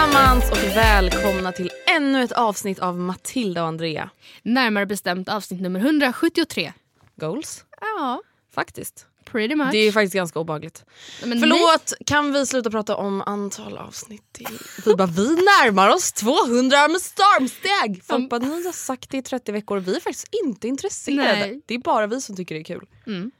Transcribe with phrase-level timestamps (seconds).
[0.00, 4.10] Allesammans och välkomna till ännu ett avsnitt av Matilda och Andrea.
[4.42, 6.72] Närmare bestämt avsnitt nummer 173.
[7.16, 7.64] Goals?
[7.80, 8.22] Ja,
[8.54, 9.06] Faktiskt.
[9.24, 9.68] pretty much.
[9.72, 10.84] Det är faktiskt ganska obehagligt.
[11.24, 14.58] Men Förlåt, kan vi sluta prata om antal avsnitt till?
[14.84, 18.04] Vi bara, vi närmar oss 200 med stormsteg!
[18.04, 21.40] Folk bara, ni har sagt det i 30 veckor och vi är faktiskt inte intresserade.
[21.40, 21.60] Nej.
[21.66, 22.86] Det är bara vi som tycker det är kul.
[23.06, 23.30] Mm.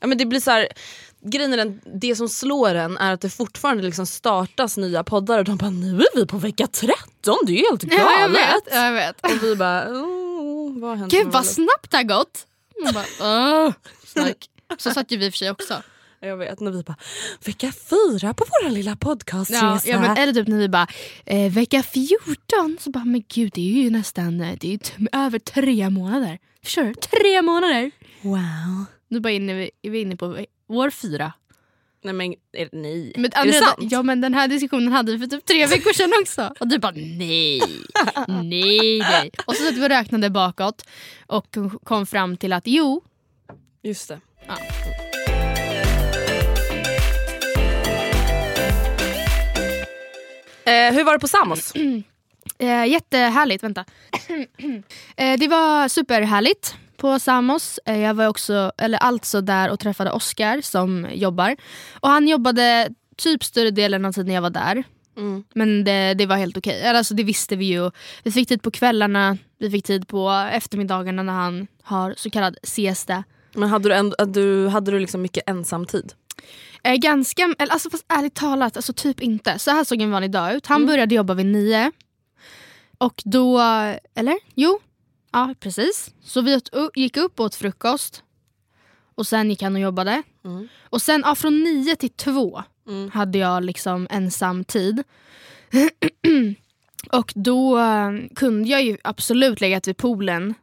[0.00, 0.68] Ja, men det blir så här,
[1.24, 5.38] grejen är den, det som slår en är att det fortfarande liksom startas nya poddar
[5.38, 8.04] och de bara nu är vi på vecka 13, det är ju helt galet.
[8.04, 8.74] Ja, jag vet.
[8.74, 9.24] Jag vet.
[9.24, 12.46] Och vi bara, oh, vad hänt Gud vad snabbt det har gått.
[12.84, 13.04] Man bara,
[13.66, 13.72] "Åh."
[14.06, 14.48] Snack.
[14.78, 15.82] Så satt ju vi för sig också.
[16.20, 16.96] Jag vet när vi bara,
[17.44, 19.64] vecka fyra på vår lilla podcastresa.
[19.64, 20.86] Ja, ja, men, eller typ när vi bara,
[21.26, 22.76] eh, vecka 14.
[22.80, 26.38] Så bara, men gud det är ju nästan eh, det är över tre månader.
[26.64, 26.94] Förstår du?
[26.94, 27.90] Tre månader.
[28.22, 28.84] Wow.
[29.08, 31.32] Nu bara inne, är vi inne på år fyra.
[32.02, 33.76] Nej men är, nej, Men, är det sant?
[33.78, 36.54] Ja men den här diskussionen hade vi för typ tre veckor sedan också.
[36.60, 37.62] Och du bara nej,
[38.28, 39.30] nej, nej.
[39.46, 40.86] Och så satt vi och räknade bakåt
[41.26, 43.02] och kom fram till att jo,
[43.82, 44.20] Just det.
[44.46, 44.56] Ja.
[50.72, 51.72] Eh, hur var det på Samos?
[52.58, 53.62] eh, jättehärligt.
[53.62, 53.84] Vänta.
[55.16, 57.80] eh, det var superhärligt på Samos.
[57.86, 61.56] Eh, jag var också, eller alltså där och träffade Oscar som jobbar.
[62.00, 64.84] Och han jobbade typ större delen av tiden jag var där.
[65.16, 65.44] Mm.
[65.54, 66.80] Men det, det var helt okej.
[66.80, 67.90] Eller Alltså, det visste vi ju.
[68.22, 72.56] Vi fick tid på kvällarna, vi fick tid på eftermiddagarna när han har så kallad
[72.62, 73.24] siesta.
[73.54, 76.12] Men hade du, ändå, du, hade du liksom mycket ensamtid?
[76.82, 79.58] Eh, ganska, eller, alltså, fast ärligt talat, alltså, typ inte.
[79.58, 80.66] Så här såg en vanlig dag ut.
[80.66, 80.86] Han Mm.
[80.86, 81.92] började jobba vid nio.
[82.98, 83.60] Och då,
[84.14, 84.38] eller?
[84.54, 84.80] Jo,
[85.34, 86.10] ja precis.
[86.22, 88.22] Så vi åt, gick upp och åt frukost.
[89.14, 90.22] Och sen gick han och jobbade.
[90.44, 90.68] Mm.
[90.82, 93.10] Och sen ja, från nio till två Mm.
[93.10, 95.02] hade jag liksom ensam tid.
[97.12, 100.54] och då eh, kunde jag ju absolut legat vid poolen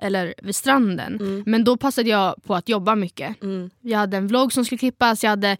[0.00, 1.16] eller vid stranden.
[1.20, 1.42] Mm.
[1.46, 3.42] Men då passade jag på att jobba mycket.
[3.42, 3.70] Mm.
[3.80, 5.56] Jag hade en vlogg som skulle klippas, jag hade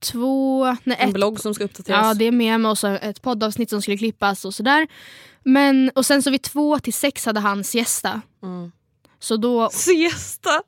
[0.00, 0.64] två...
[0.84, 2.06] Nej, En ett, blogg som ska uppdateras?
[2.06, 4.86] ja, det är med mig och så ett poddavsnitt som skulle klippas och sådär.
[5.42, 8.20] Men, och sen så vid två till sex hade han siesta.
[8.42, 8.72] Mm.
[9.18, 10.62] Så då Siesta!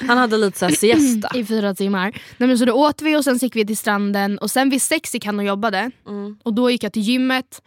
[0.08, 1.30] Han hade lite såhär siesta.
[1.34, 2.10] i fyra timmar.
[2.36, 4.82] Nej, men så då åt vi och sen gick vi till stranden och sen vid
[4.82, 5.90] sex gick han och jobbade.
[6.08, 6.38] Mm.
[6.42, 7.62] Och då gick jag till gymmet.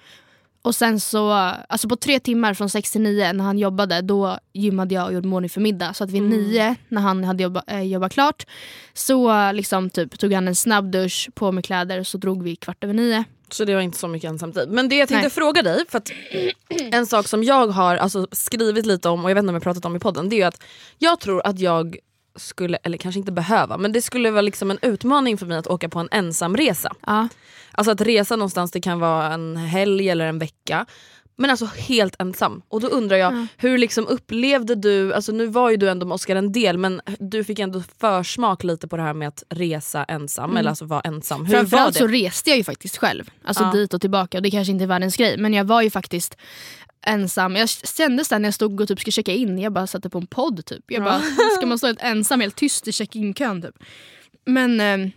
[0.65, 1.31] Och sen så,
[1.69, 5.13] alltså på tre timmar från sex till nio när han jobbade, då gymmade jag och
[5.13, 5.93] gjorde morning för middag.
[5.93, 8.45] Så att vid nio, när han hade jobba, äh, jobbat klart,
[8.93, 12.55] så liksom typ, tog han en snabb dusch, på med kläder och så drog vi
[12.55, 13.23] kvart över nio.
[13.49, 14.69] Så det var inte så mycket ensamtid.
[14.69, 15.31] Men det jag tänkte Nej.
[15.31, 16.01] fråga dig, för
[16.69, 19.63] en sak som jag har alltså, skrivit lite om och jag vet inte om jag
[19.63, 20.61] pratat om i podden, det är ju att
[20.97, 21.97] jag tror att jag
[22.35, 25.67] skulle, eller kanske inte behöva, men det skulle vara liksom en utmaning för mig att
[25.67, 26.91] åka på en ensamresa.
[27.05, 27.27] Ja.
[27.71, 30.85] Alltså att resa någonstans, det kan vara en helg eller en vecka.
[31.37, 32.61] Men alltså helt ensam.
[32.67, 36.15] Och då undrar jag, hur liksom upplevde du, alltså nu var ju du ändå med
[36.15, 40.03] Oscar en del men du fick ändå försmak lite på det här med att resa
[40.03, 41.45] ensam, eller alltså vara ensam.
[41.45, 41.99] Hur var Framförallt det?
[41.99, 43.29] så reste jag ju faktiskt själv.
[43.43, 43.71] Alltså Ja.
[43.71, 46.37] dit och tillbaka och det kanske inte är världens grej men jag var ju faktiskt
[47.05, 47.55] ensam.
[47.55, 50.17] Jag kände sen när jag stod och typ skulle checka in, jag bara satte på
[50.17, 50.83] en podd typ.
[50.87, 51.21] Jag bara,
[51.57, 53.75] ska man stå helt ensam, helt tyst i check-in-kön typ.
[54.45, 55.11] Men eh,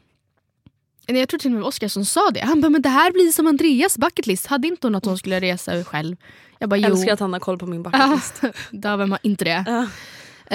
[1.06, 2.40] jag tror till och med Oskar som sa det.
[2.40, 4.46] Han bara, men det här blir som Andreas bucketlist.
[4.46, 6.16] Hade inte hon att hon skulle resa själv?
[6.58, 6.86] Jag bara, jo.
[6.86, 8.58] älskar att han har koll på min Ja, bucketlist.
[8.70, 9.64] då vem har inte det?
[9.66, 9.82] Ja.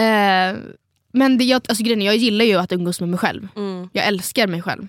[0.01, 0.57] Eh,
[1.12, 3.47] men det, jag, alltså, grejen, jag gillar ju att umgås med mig själv.
[3.56, 3.89] Mm.
[3.94, 4.88] Jag älskar mig själv.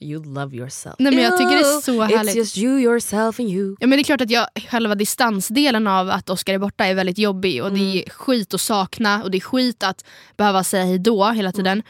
[0.00, 0.94] You love yourself.
[0.98, 2.36] Nej, men jag tycker det är så It's härligt.
[2.36, 3.76] just you, yourself and you.
[3.80, 6.94] Ja, men det är klart att jag, själva distansdelen av att Oskar är borta är
[6.94, 7.96] väldigt jobbig och det Mm.
[7.98, 10.04] är skit att sakna och det är skit att
[10.36, 11.72] behöva säga hejdå hela tiden.
[11.72, 11.84] Mm.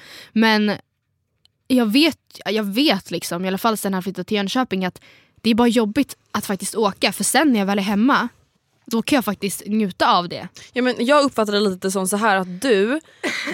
[0.66, 0.76] Men
[1.68, 5.00] jag vet, jag vet liksom, i alla fall sen han flyttade till Jönköping att
[5.40, 8.28] det är bara jobbigt att faktiskt åka för sen när jag väl är hemma
[8.90, 10.48] då kan jag faktiskt njuta av det.
[10.72, 13.00] Ja, men jag uppfattar det lite som så här att du,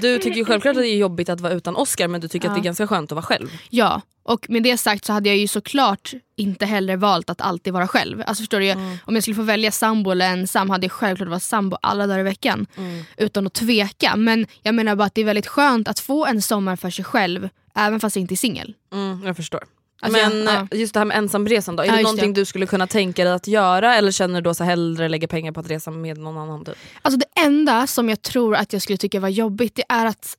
[0.01, 2.49] du tycker ju självklart att det är jobbigt att vara utan Oscar men du tycker
[2.49, 3.49] att det är ganska skönt att vara själv.
[3.71, 7.73] Ja, och med det sagt så hade jag ju såklart inte heller valt att alltid
[7.73, 8.23] vara själv.
[8.27, 8.99] Alltså förstår du, Mm.
[9.05, 12.21] om jag skulle få välja sambo eller ensam hade jag självklart varit sambo alla dagar
[12.21, 12.67] i veckan.
[12.77, 13.05] Mm.
[13.17, 14.17] Utan att tveka.
[14.17, 17.05] Men jag menar bara att det är väldigt skönt att få en sommar för sig
[17.05, 18.75] själv även fast jag inte är singel.
[18.93, 19.65] Mm, jag förstår.
[20.03, 20.77] Alltså, men ja.
[20.77, 22.41] just det här med ensamresan då, är Ja, det någonting det.
[22.41, 25.53] du skulle kunna tänka dig att göra eller känner du då så hellre lägga pengar
[25.53, 26.65] på att resa med någon annan?
[26.65, 26.75] Typ?
[27.03, 30.37] Alltså det enda som jag tror att jag skulle tycka var jobbigt det är att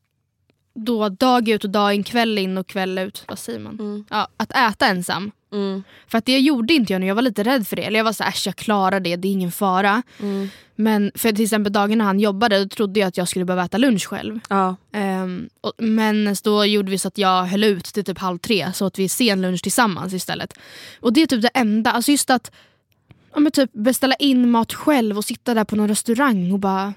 [0.75, 4.05] då dag ut och dag in, kväll in och kväll ut, vad säger man?
[4.09, 5.31] Ja, att äta ensam.
[5.53, 5.83] Mm.
[6.07, 7.83] För att det gjorde inte jag nu, jag var lite rädd för det.
[7.83, 10.03] Eller jag var så här, äsch jag klarar det, det är ingen fara.
[10.75, 13.65] Men för till exempel dagen när han jobbade då trodde jag att jag skulle behöva
[13.65, 14.39] äta lunch själv.
[14.49, 14.75] Ja.
[14.93, 18.73] Ehm, och, men då gjorde vi så att jag höll ut till typ halv tre
[18.73, 20.53] så att vi sen lunch tillsammans istället.
[20.99, 22.51] Och det är typ det enda, alltså just att
[23.33, 26.93] ja, men typ beställa in mat själv och sitta där på någon restaurang och bara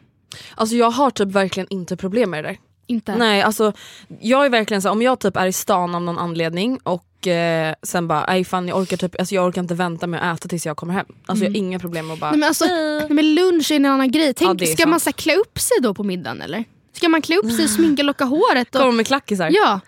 [0.55, 2.59] Alltså jag har typ verkligen inte problem med det där.
[2.87, 3.17] inte.
[3.17, 3.73] Nej alltså
[4.21, 7.75] jag är verkligen så om jag typ är i stan av någon anledning och eh,
[7.83, 10.49] sen bara nej fan jag orkar, typ, alltså jag orkar inte vänta med att äta
[10.49, 11.07] tills jag kommer hem.
[11.27, 13.77] Alltså jag har inga problem med att bara Nej, men alltså, nej, men lunch är
[13.77, 14.35] en annan grej.
[14.35, 14.91] Tänk, är ska sant.
[14.91, 16.65] man så här, klä upp sig då på middagen eller?
[16.93, 18.75] Ska man klä upp sig, sminka, locka håret?
[18.75, 19.51] Och, komma med klackisar.
[19.53, 19.81] Ja.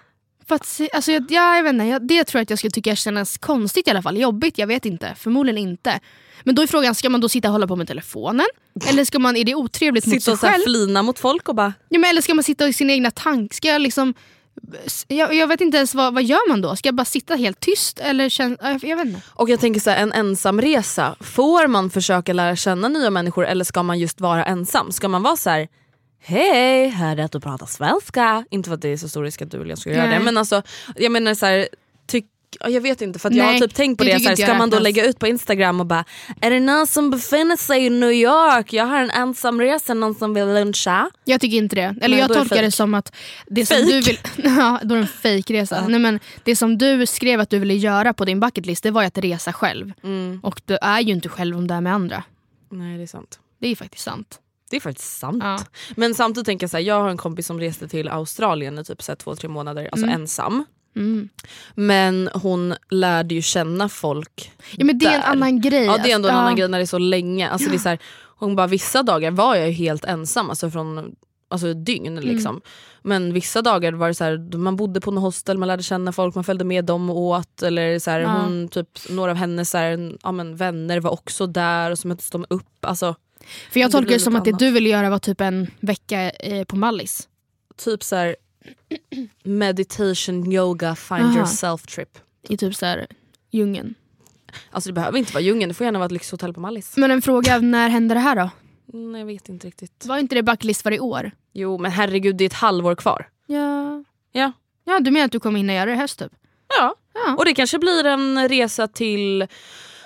[0.49, 2.59] För att, se- alltså, jag, ja, jag vet inte, jag, det tror jag att jag
[2.59, 4.17] skulle tycka kännas konstigt i alla fall.
[4.19, 5.15] Jobbigt, jag vet inte.
[5.19, 6.01] Förmodligen inte.
[6.45, 8.47] Men då är frågan, ska man då sitta och hålla på med telefonen?
[8.87, 10.63] Eller ska man, är det otrevligt mot Sitta sig och så här själv?
[10.65, 13.55] flina mot folk och bara Ja, men, eller ska man sitta i sina egna tankar?
[13.55, 14.15] Ska jag liksom...
[15.09, 16.77] Jag, jag vet inte ens vad, vad gör man då?
[16.77, 17.99] Ska jag bara sitta helt tyst?
[18.01, 19.21] Eller känna, jag, vet inte.
[19.29, 23.65] Och jag tänker så här, en ensamresa, får man försöka lära känna nya människor eller
[23.65, 24.93] ska man just vara ensam?
[24.93, 25.69] Ska man vara så här.
[26.21, 28.45] Hej, hörde att du pratar svenska.
[28.51, 30.21] Inte för att det är så stor risk att du eller jag skulle göra det
[30.21, 30.63] men alltså
[30.97, 31.69] jag menar så här,
[32.61, 34.43] jag vet inte för jag har typ tänkt på det det, tycker så här, inte
[34.43, 36.05] jag ska man då lägga ut på instagram och bara
[36.41, 38.73] Är det någon som befinner sig i New York?
[38.73, 41.11] Jag har en ensamresa, någon som vill luncha?
[41.25, 41.95] Jag tycker inte det.
[42.01, 43.13] Eller Nej, jag tolkar det som att
[43.47, 44.19] det som du vill...
[44.37, 45.89] ja, då är det en fejkresa.
[45.89, 49.03] Nej, men det som du skrev att du ville göra på din bucketlist det var
[49.03, 49.93] ju att resa själv.
[50.05, 50.41] Mm.
[50.43, 52.23] Och du är ju inte själv om du är med andra.
[52.71, 53.39] Nej det är sant.
[53.61, 54.41] Det är faktiskt sant.
[54.71, 55.43] Det är faktiskt sant.
[55.43, 55.59] Ja.
[55.97, 58.85] Men samtidigt tänker jag så här, jag har en kompis som reste till Australien i
[58.85, 60.65] typ så här, två, tre månader, alltså ensam.
[60.99, 61.29] Mm.
[61.75, 65.29] Men hon lärde ju känna folk Ja, men det är en där.
[65.29, 65.85] annan grej.
[65.85, 66.57] Ja det är ändå en Alltså, annan ja.
[66.57, 67.49] grej när det är så länge.
[67.49, 67.99] Alltså, det är så här,
[68.39, 71.15] hon bara vissa dagar var jag ju helt ensam, alltså från
[71.49, 72.19] alltså, dygn.
[72.19, 72.25] Mm.
[72.35, 72.61] Liksom.
[73.03, 76.13] Men vissa dagar var det så här, man bodde på något hostel, man lärde känna
[76.13, 77.63] folk, man följde med dem och åt.
[77.63, 78.29] Eller så här, Ja.
[78.29, 82.09] hon, typ, några av hennes så här, ja, men, vänner var också där och så
[82.09, 82.85] möttes de upp.
[82.85, 83.15] Alltså,
[83.73, 84.59] För jag det tolkar det som att det annat.
[84.61, 87.29] du ville göra var typ en vecka eh, på Mallis.
[87.77, 88.35] typ så
[89.45, 91.37] meditation, yoga, find Aha.
[91.39, 92.19] yourself trip.
[92.49, 93.07] I typ så här
[93.51, 93.95] djungeln.
[94.71, 96.97] Alltså det behöver inte vara djungeln, det får gärna vara ett lyxhotell på Mallis.
[96.97, 98.51] Men en fråga, när hände det här då?
[98.99, 100.05] Mm, jag vet inte riktigt.
[100.07, 101.31] Var inte det bucketlist för i år?
[101.53, 103.29] Jo men herregud det är ett halvår kvar.
[103.47, 104.05] Ja.
[104.33, 104.53] Ja.
[104.85, 106.33] Ja, du menar att du kommer hinna göra det i höst typ?
[106.79, 106.95] Ja.
[107.15, 107.35] Ja.
[107.39, 109.47] Och det kanske blir en resa till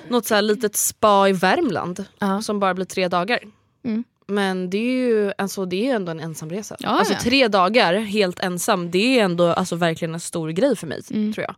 [0.08, 2.42] något så här litet spa i Värmland Ja.
[2.42, 3.38] som bara blir tre dagar.
[3.84, 4.04] Mm.
[4.26, 6.76] Men det är ju alltså, det är ändå en ensamresa.
[6.80, 7.20] Ja, alltså ja.
[7.20, 11.00] tre dagar helt ensam det är ändå alltså, verkligen en stor grej för mig.
[11.10, 11.32] Mm.
[11.32, 11.54] tror jag.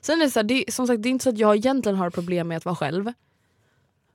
[0.00, 1.56] Sen är det, så här, det, är- som sagt, det är inte så att jag
[1.56, 3.12] egentligen har problem med att vara själv.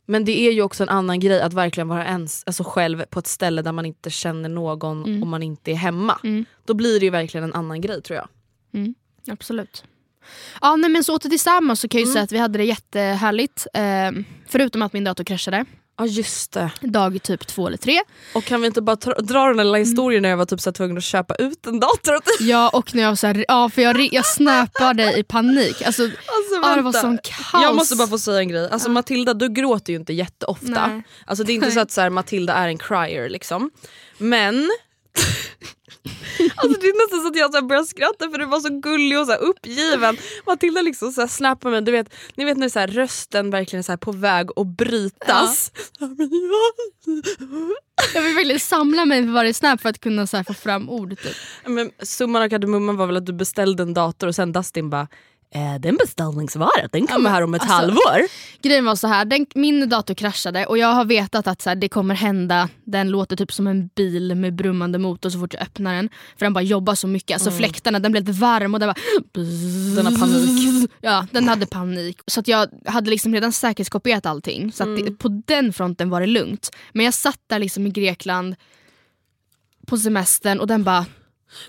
[0.06, 3.20] Men det är ju också en annan grej att verkligen vara ens, alltså själv på
[3.20, 5.22] ett ställe där man inte känner någon Mm.
[5.22, 6.20] och man inte är hemma.
[6.24, 6.46] Mm.
[6.66, 8.28] Då blir det ju verkligen en annan grej tror jag.
[9.34, 9.84] Absolut.
[10.62, 12.14] Ja, nej, men så åter tillsammans så kan jag ju Mm.
[12.14, 13.68] säga att vi hade det jättehärligt.
[13.74, 14.12] Eh,
[14.48, 15.66] förutom att min dator kraschade.
[16.00, 16.72] Ja just det.
[16.82, 18.02] Dag typ två eller tre.
[18.34, 20.72] Och kan vi inte bara dra den här lilla historien när jag var typ så
[20.72, 22.20] tvungen att köpa ut en dator?
[22.40, 25.82] Ja och när jag så här, ja för jag, jag snappade i panik.
[25.82, 27.64] Alltså, Alltså, ja, det var sån kaos.
[27.64, 28.70] Jag måste bara få säga en grej.
[28.70, 30.88] Alltså Matilda du gråter ju inte jätteofta.
[30.88, 31.04] Nej.
[31.26, 33.72] Alltså det är inte så att så här, Matilda är en crier liksom.
[34.18, 34.70] Men
[36.56, 39.20] Alltså det är nästan så att jag så börjar skratta för du var så gullig
[39.20, 40.18] och så uppgiven.
[40.46, 43.98] Matilda liksom så snappar mig, du vet, ni vet när så rösten verkligen är så
[43.98, 45.72] på väg att brytas.
[48.14, 51.10] Jag vill verkligen samla mig för varje snap för att kunna så få fram ord.
[51.10, 51.36] Typ.
[51.66, 55.08] Men summan av kardemumman var väl att du beställde en dator och sen Dustin bara
[55.56, 58.28] eh, den beställningsvara, den kommer men här om ett alltså- halvår.
[58.62, 61.76] Grejen var så här, den, min dator kraschade och jag har vetat att så här,
[61.76, 62.70] det kommer hända.
[62.84, 66.10] Den låter typ som en bil med brummande motor så fort jag öppnar den.
[66.38, 67.34] För den bara jobbar så mycket.
[67.34, 68.96] Alltså fläktarna, den blev lite varm och den bara...
[69.96, 70.92] Den har panik.
[71.02, 72.20] Ja, den hade panik.
[72.28, 74.72] Så att jag hade liksom redan säkerhetskopierat allting.
[74.72, 76.70] Så att det, på den fronten var det lugnt.
[76.94, 78.56] Men jag satt där liksom i Grekland
[79.88, 81.06] på semestern och den bara...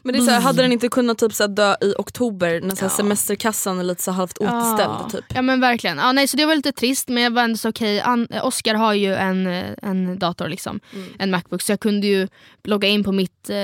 [0.02, 2.74] Men det är så här, hade den inte kunnat typ så dö i oktober när
[2.74, 4.90] så här, semesterkassan är lite så halvt återställd?
[5.00, 5.08] Ja.
[5.12, 5.24] Typ.
[5.34, 5.98] Ja men verkligen.
[5.98, 8.00] Ja, nej, så det var lite trist men jag var ändå så okej.
[8.00, 10.80] An- Oscar har ju en, eh, en dator, liksom.
[11.18, 12.28] en Macbook, så jag kunde ju
[12.64, 13.56] logga in på mitt eh,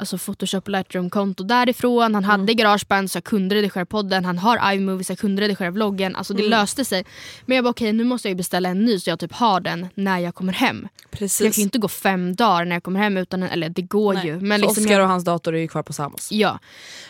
[0.00, 2.14] alltså Photoshop Lightroom-konto därifrån.
[2.14, 4.24] Han hade Garageband så jag kunde redigera podden.
[4.24, 6.16] Han har iMovie så jag kunde redigera vloggen.
[6.16, 7.04] Alltså det löste sig.
[7.46, 9.88] Men jag bara okej nu måste jag beställa en ny så jag typ har den
[9.94, 10.88] när jag kommer hem.
[11.10, 11.40] Precis.
[11.44, 13.82] Jag kan ju inte gå fem dagar när jag kommer hem utan en, eller det
[13.82, 14.26] går Nej.
[14.26, 14.40] ju.
[14.40, 16.32] Men så liksom Oscar jag- och hans dator är ju kvar på Samos.
[16.32, 16.58] Ja.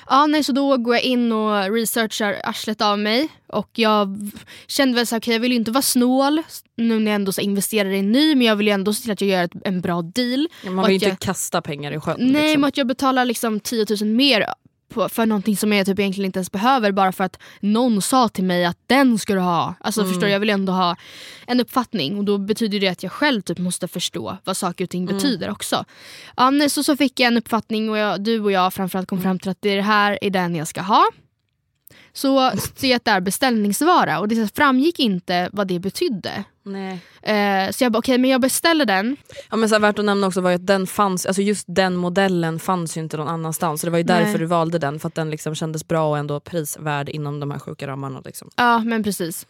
[0.09, 3.29] ja nej, så då går jag in och researchar arslet av mig.
[3.53, 4.31] Och jag
[4.67, 6.43] kände väl så här, okej jag vill ju inte vara snål
[6.77, 9.03] nu när jag ändå så investerar i en ny men jag vill ju ändå se
[9.03, 10.49] till att jag gör ett, en bra deal.
[10.65, 12.17] Man Och vill ju inte jag, kasta pengar i sjön.
[12.19, 12.61] Nej liksom.
[12.61, 14.47] men att jag betalar liksom 10 000 mer
[14.95, 18.29] på, för någonting som jag typ egentligen inte ens behöver bara för att någon sa
[18.29, 19.75] till mig att den ska du ha.
[19.81, 20.13] Alltså Mm.
[20.13, 20.97] förstår jag vill ändå ha
[21.47, 24.91] en uppfattning och då betyder det att jag själv typ måste förstå vad saker och
[24.91, 25.15] ting Mm.
[25.17, 25.85] betyder också.
[26.37, 29.23] Ja, nej, så, så fick jag en uppfattning och jag, du och jag framförallt kom
[29.23, 31.05] fram till att det här är den jag ska ha.
[32.13, 36.45] Så det är beställningsvara och det framgick inte vad det betydde.
[36.63, 37.01] Nej.
[37.23, 39.17] Eh, så jag bara okej men jag beställer den.
[39.51, 41.97] Ja, men så här, värt att nämna också var att den fanns, alltså just den
[41.97, 43.81] modellen fanns ju inte någon annanstans.
[43.81, 44.25] Så det var ju Nej.
[44.25, 47.51] därför du valde den, för att den liksom kändes bra och ändå prisvärd inom de
[47.51, 48.21] här sjuka ramarna.
[48.25, 48.51] Liksom.
[48.57, 49.47] Ja men precis.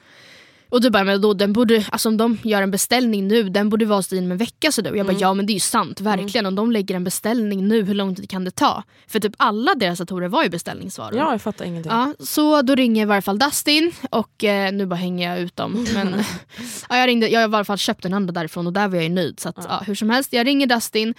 [0.71, 3.69] Och du bara, men då, den borde, alltså om de gör en beställning nu, den
[3.69, 4.73] borde vara hos dig inom en vecka.
[4.73, 4.97] Så då.
[4.97, 6.47] Jag bara, ja men det är ju sant, verkligen.
[6.47, 8.83] Om de lägger en beställning nu, hur lång tid kan det ta?
[9.07, 11.17] För typ alla deras datorer var ju beställningsvaror.
[11.17, 11.93] Ja, jag fattar ingenting.
[11.93, 15.57] Ja, så då ringer i varje fall Dustin och eh, nu bara hänger jag ut
[15.57, 15.87] dem.
[15.95, 16.25] Men,
[16.89, 18.95] ja, jag, ringde, jag har i alla fall köpt den andra därifrån och där var
[18.95, 19.41] jag ju nöjd.
[19.41, 19.83] Så att, ja.
[19.87, 21.15] hur som helst, jag ringer Dustin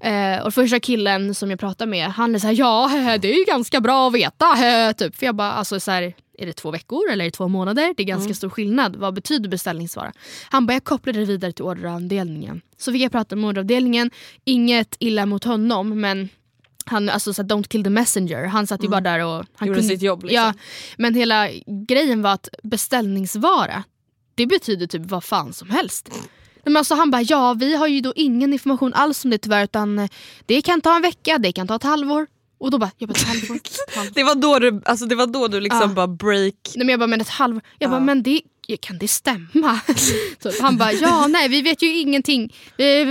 [0.00, 3.38] eh, och första killen som jag pratar med han är så här, ja det är
[3.38, 4.46] ju ganska bra att veta.
[4.96, 5.16] typ.
[5.16, 7.94] För jag bara, alltså så här, är det två veckor eller är det två månader?
[7.96, 8.96] Det är ganska stor skillnad.
[8.96, 10.12] Vad betyder beställningsvara?
[10.50, 12.60] Han bara, jag kopplade det vidare till orderavdelningen.
[12.76, 14.10] Så fick jag prata med orderavdelningen.
[14.44, 16.28] Inget illa mot honom men
[16.84, 18.44] han, alltså så don't kill the messenger.
[18.44, 19.44] Han satt ju bara där och...
[19.56, 20.36] Han Gjorde sitt jobb, liksom.
[20.36, 20.52] Ja,
[20.96, 21.48] men hela
[21.88, 23.84] grejen var att beställningsvara,
[24.34, 26.10] det betyder typ vad fan som helst.
[26.64, 29.64] Men alltså han bara, ja vi har ju då ingen information alls om det tyvärr
[29.64, 30.08] utan eh,
[30.46, 32.26] det kan ta en vecka, det kan ta ett halvår.
[32.58, 33.58] Och då bara, jag bara ett halvår?
[33.96, 34.14] Halvår.
[34.14, 35.86] Det var då du, alltså, det var då du liksom Ja.
[35.86, 36.54] bara break...
[36.74, 37.62] Nej, men jag bara, men ett halvår?
[37.78, 38.40] Jag bara, men det,
[38.80, 39.80] kan det stämma?
[40.42, 42.54] så han bara, ja nej vi vet ju ingenting.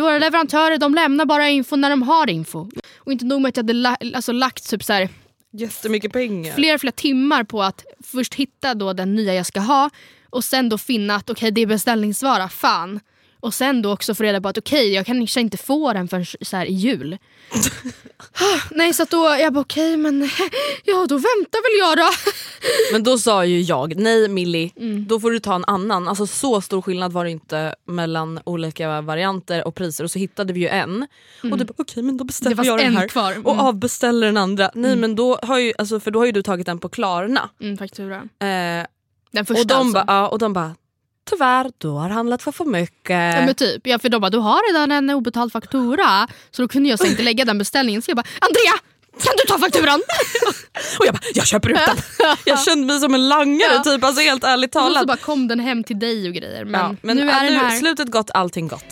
[0.02, 2.70] Våra leverantörer de lämnar bara info när de har info.
[2.98, 5.10] Och inte nog med att jag hade la, alltså, lagt typ så här,
[5.54, 6.54] Jättemycket pengar.
[6.56, 9.90] flera, flera timmar på att först hitta då den nya jag ska ha
[10.30, 13.00] och sen då finna att okej det är beställningsvara, fan.
[13.46, 16.08] Och sen då också få reda på att okej jag kan kanske inte få den
[16.08, 17.18] förrän så här i jul.
[18.72, 20.22] Nej så att då, jag bara okej men
[20.84, 22.12] ja då väntar väl jag då.
[22.92, 25.08] Men då sa ju jag, nej Millie, Mm.
[25.08, 26.08] då får du ta en annan.
[26.08, 30.54] Alltså så stor skillnad var det inte mellan olika varianter och priser och så hittade
[30.54, 31.08] vi ju en.
[31.52, 33.32] Och du bara okej men då beställer jag den en här kvar.
[33.32, 33.46] Mm.
[33.46, 34.72] och avbeställer den andra.
[34.74, 37.50] Nej men då har ju, alltså, för då har ju du tagit den på Klarna.
[37.62, 38.16] Mm, faktura.
[38.18, 38.86] Eh,
[39.32, 39.94] Den första och, de alltså.
[39.94, 40.76] ba, ja, och de bara
[41.30, 43.10] tyvärr du har handlat för för mycket.
[43.36, 46.28] Ja men typ, ja, för de bara du har redan en obetald faktura.
[46.52, 48.02] Så då kunde jag så inte lägga den beställningen.
[48.02, 48.74] Så jag bara Andrea!
[49.24, 50.02] Kan du ta fakturan?
[51.00, 51.98] Och jag bara jag köper ut den.
[52.46, 53.84] jag kände mig som en langare Ja.
[53.84, 55.08] typ, alltså helt ärligt Och så talat.
[55.08, 56.66] bara kom den hem till dig och grejer.
[56.66, 57.80] Men, ja, men nu är ja, den här.
[57.80, 58.84] Slutet gott, allting gott.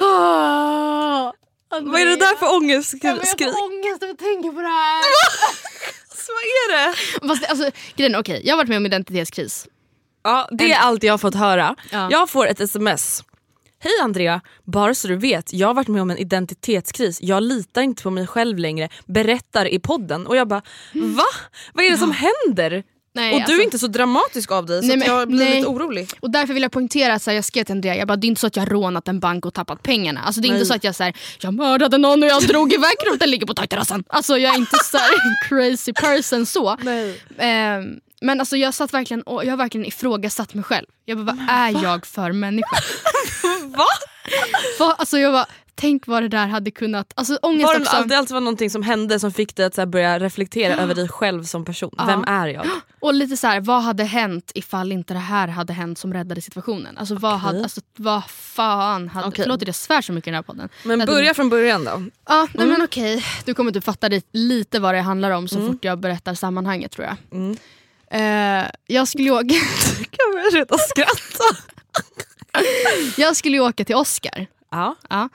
[0.00, 1.32] Ah,
[1.70, 3.04] Vad är det där för ångestskrik?
[3.04, 5.02] Jag får ångest av att tänka på det här.
[6.36, 6.96] Vad är det?
[7.28, 9.66] Fast, alltså, grejen, okej, jag har varit med om identitetskris.
[10.22, 11.76] Ja, det är allt jag har fått höra.
[11.92, 12.08] Ja.
[12.10, 13.24] Jag får ett sms.
[13.82, 17.22] Hej Andrea, bara så du vet, jag har varit med om en identitetskris.
[17.22, 18.88] Jag litar inte på mig själv längre.
[19.06, 20.26] Berättar i podden.
[20.26, 20.62] Och jag bara,
[20.94, 21.24] va?
[21.72, 22.82] Vad är det som händer?
[23.14, 25.38] Nej, och du alltså- är inte så dramatisk av dig så Nej, men- jag blir
[25.38, 25.54] nej.
[25.56, 26.10] lite orolig.
[26.20, 28.26] Och därför vill jag poängtera att så här, jag skrev till Andrea, jag bara, det
[28.26, 30.20] är inte så att jag rånat en bank och tappat pengarna.
[30.20, 30.58] Alltså, det är Nej.
[30.58, 33.46] inte så att jag, så här, jag mördade någon och jag drog iväg kroppen, ligger
[33.46, 34.04] på takterrassen.
[34.08, 35.10] Alltså jag är inte så här,
[35.48, 36.76] crazy person så.
[37.38, 40.86] Ehm, men alltså, jag satt verkligen och jag har verkligen ifrågasatt mig själv.
[41.04, 42.76] Jag bara, vad är jag för människa?
[43.64, 43.84] Va?
[44.78, 45.46] Vad- alltså, jag bara,
[45.80, 47.12] tänk vad det där hade kunnat...
[47.14, 47.96] Alltså, ångest Var det också.
[47.96, 51.08] alltid, alltid var någonting som hände som fick dig att så börja reflektera över dig
[51.08, 51.94] själv som person?
[51.98, 52.04] Ja.
[52.06, 52.66] Vem är jag?
[53.00, 56.40] Och lite så här, vad hade hänt ifall inte det här hade hänt som räddade
[56.40, 56.98] situationen?
[56.98, 59.28] Alltså vad, hade, alltså, vad fan hade...
[59.28, 59.42] Okej.
[59.42, 60.68] Förlåt att jag svär så mycket i den här podden.
[60.84, 62.02] Men Det hade- börja från början då.
[62.28, 63.24] Ja, nej, men okej.
[63.44, 66.92] Du kommer typ fatta det, lite vad det handlar om så fort jag berättar sammanhanget
[66.92, 67.16] tror jag.
[67.40, 67.56] Mm.
[68.10, 69.44] Eh, jag, skulle åka,
[70.18, 71.44] Jag börjar redan skratta.
[73.16, 74.46] jag skulle åka till Oscar.
[74.70, 74.96] Ja.
[75.08, 75.28] Ja.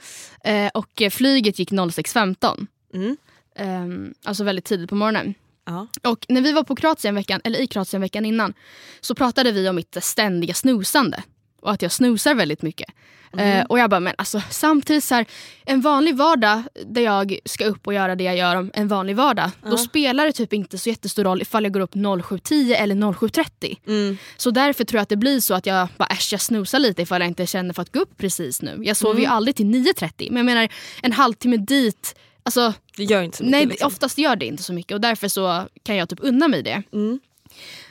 [0.43, 2.67] Eh, och eh, flyget gick 06.15.
[2.93, 3.17] Mm.
[3.55, 5.33] Ehm, alltså väldigt tidigt på morgonen.
[5.65, 5.87] Ja.
[6.03, 8.53] Och när vi var på Kroatien veckan, eller i Kroatien veckan innan
[9.01, 11.23] så pratade vi om mitt ständiga snusande.
[11.62, 12.89] Och att jag snusar väldigt mycket.
[13.38, 15.25] Eh, och jag bara, men alltså samtidigt så här,
[15.65, 19.15] en vanlig vardag där jag ska upp och göra det jag gör om en vanlig
[19.15, 19.51] vardag.
[19.69, 23.77] Då spelar det typ inte så jättestor roll ifall jag går upp 07.10 eller 07.30.
[23.88, 24.17] Mm.
[24.38, 27.01] Så därför tror jag att det blir så att jag bara äsch, jag snusar lite
[27.01, 28.79] ifall jag inte känner för att gå upp precis nu.
[28.83, 30.69] Jag sover ju aldrig till 9.30 men jag menar
[31.01, 33.57] en halvtimme dit, alltså Det gör inte så mycket.
[33.57, 33.88] Nej, liksom.
[33.88, 36.83] oftast gör det inte så mycket och därför så kan jag typ unna mig det.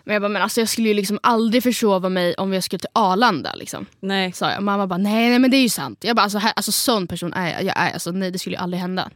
[0.04, 2.78] Men jag bara, men alltså jag skulle ju liksom aldrig försova mig om jag skulle
[2.78, 3.54] till Arlanda.
[3.54, 4.33] Liksom, Nej.
[4.33, 4.62] sa jag.
[4.62, 5.99] Mamma bara, nej, nej men det är ju sant.
[6.04, 7.62] Jag bara, alltså, här, alltså sån person är jag.
[7.64, 9.11] jag är, alltså, nej det skulle ju aldrig hända.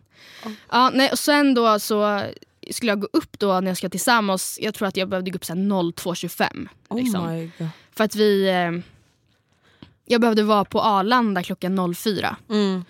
[0.70, 2.22] Ja, nej, och sen då så
[2.70, 4.58] skulle jag gå upp då när jag ska till Samos.
[4.60, 6.68] Jag tror att jag behövde gå upp så här 02.25.
[6.88, 7.26] Oh Liksom.
[7.26, 7.68] my god.
[7.96, 8.48] För att vi...
[8.48, 8.84] Eh,
[10.10, 12.36] jag behövde vara på Arlanda klockan 04.
[12.50, 12.84] Mm.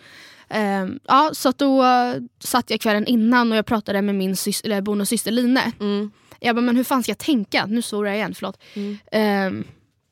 [0.49, 1.85] Ehm, ja, så då
[2.39, 4.37] satt jag kvällen innan och jag pratade med min
[4.83, 5.61] bonussyster Line.
[5.81, 6.11] Mm.
[6.41, 7.67] Jag bara, men hur fan ska jag tänka?
[7.67, 8.61] Nu svor jag igen, förlåt.
[9.13, 9.65] Ehm,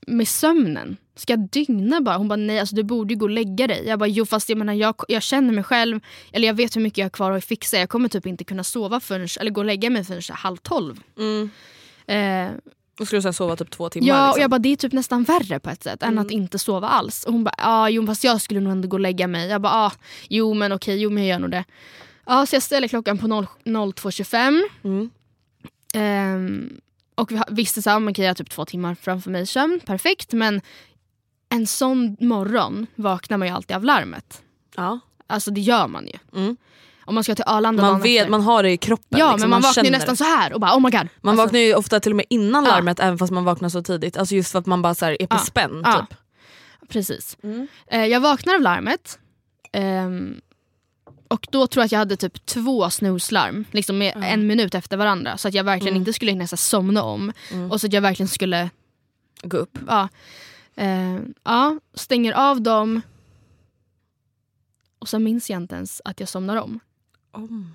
[0.06, 0.96] med sömnen.
[1.14, 2.16] Ska jag dygna bara?
[2.16, 3.86] Hon bara, nej alltså du borde gå och lägga dig.
[3.86, 6.00] Jag bara, jo fast jag menar jag, jag känner mig själv,
[6.32, 7.78] eller jag vet hur mycket jag har kvar att fixa.
[7.78, 11.00] Jag kommer typ inte kunna sova förrän, eller gå och lägga mig förrän halv tolv.
[11.18, 11.50] Mm.
[12.98, 14.08] Då skulle här sova typ två timmar.
[14.08, 14.40] Ja, och liksom.
[14.40, 17.24] jag bara det är typ nästan värre på ett sätt än att inte sova alls.
[17.24, 19.48] Och hon bara, ja jo fast jag skulle nog ändå gå och lägga mig.
[19.48, 19.92] Jag bara, ah,
[20.28, 21.64] jo men okej, jo men jag gör nog det.
[22.26, 24.62] Ja, så jag ställer klockan på 0 02.25.
[24.84, 25.10] Mm.
[25.96, 26.80] Ehm,
[27.14, 29.80] och vi visste så här, men okej, jag har typ två timmar framför mig sömn,
[29.86, 30.32] perfekt.
[30.32, 30.60] Men
[31.48, 34.42] en sån morgon vaknar man ju alltid av larmet.
[34.76, 35.00] Ja.
[35.26, 36.40] Alltså det gör man ju.
[36.40, 36.56] Mm.
[37.04, 38.30] Om man ska till Arlanda Man, vet, efter.
[38.30, 39.18] man har det i kroppen.
[39.18, 39.40] Ja liksom.
[39.40, 40.16] men man, vaknar ju nästan det.
[40.16, 41.08] så här och bara oh my god.
[41.20, 42.70] Man Alltså, vaknar ju ofta till och med innan Ja.
[42.70, 44.16] larmet även fast man vaknar så tidigt.
[44.16, 45.38] Alltså just för att man bara så är på Ja.
[45.38, 45.82] spänn.
[45.84, 46.06] Ja.
[46.10, 46.18] Typ.
[46.88, 47.36] Precis.
[47.42, 47.68] Mm.
[47.86, 49.18] Eh, jag vaknar av larmet.
[49.72, 50.40] Ehm,
[51.28, 54.96] och då tror jag att jag hade typ två snuslarm, liksom med en minut efter
[54.96, 55.38] varandra.
[55.38, 56.00] Så att jag verkligen Mm.
[56.02, 57.32] inte skulle hinna så somna om.
[57.70, 58.70] Och så att jag verkligen skulle
[59.42, 59.78] Gå upp.
[59.86, 60.08] ja,
[60.76, 63.00] eh, ja, stänger av dem.
[64.98, 66.80] Och sen minns jag inte ens att jag somnar om.
[67.32, 67.66] Oh my.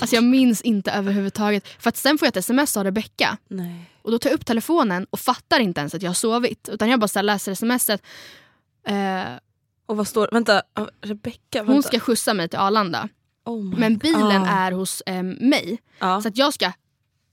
[0.00, 1.68] Alltså jag minns inte överhuvudtaget.
[1.78, 3.36] För att sen får jag ett sms av Rebecka.
[3.48, 3.90] Nej.
[4.02, 6.68] Och då tar jag upp telefonen och fattar inte ens att jag har sovit.
[6.68, 8.02] Utan jag bara så läser smset.
[8.86, 9.22] Eh,
[9.90, 11.58] Och vad står Vänta, ah, Rebecka.
[11.58, 11.88] hon vänta.
[11.88, 13.08] ska skjutsa mig till Arlanda.
[13.44, 14.46] Oh Men bilen Ah.
[14.66, 15.78] är hos eh, mig.
[15.98, 16.20] Ja.
[16.22, 16.72] Så att jag ska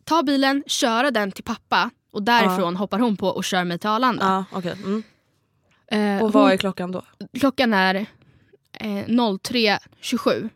[0.04, 3.90] ta bilen, köra den till pappa och därifrån hoppar hon på och kör mig till
[3.90, 4.46] Arlanda.
[4.52, 4.76] Okej.
[4.84, 5.04] mm.
[5.92, 7.02] Eh, Och vad hon, är klockan då?
[7.40, 7.96] Klockan är
[8.74, 10.50] eh, 03.27.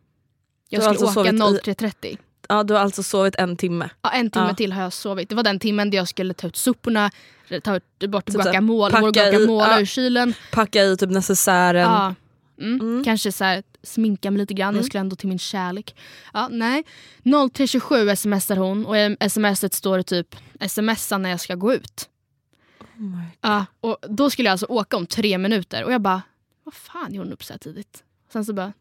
[0.70, 2.18] Jag skulle alltså åka sovit i- 03.30.
[2.50, 3.90] Ja, du har alltså sovit en timme.
[4.02, 5.30] Ja, en timme till har jag sovit.
[5.30, 7.12] Det var den timmen där jag skulle ta ut soporna,
[7.60, 9.82] ta bort att guacamole, vår packa i- guacamole ja.
[9.82, 10.34] ur kylen.
[10.52, 11.82] Packa i typ necessären.
[11.82, 12.16] Ja.
[12.62, 12.80] Mm.
[12.82, 13.04] Mm.
[13.04, 15.96] Kanske så här, sminka mig lite grann, jag skulle ändå till min kärlek.
[16.34, 16.84] Ja, nej.
[17.24, 20.36] 03.27 smsar hon och i smset står det typ
[20.68, 22.10] smsa när jag ska gå ut.
[23.00, 26.22] Oh Ja, och då skulle jag alltså åka om tre minuter och jag bara,
[26.64, 28.04] vad fan gör hon upp så här tidigt?
[28.34, 28.74] Sen så bara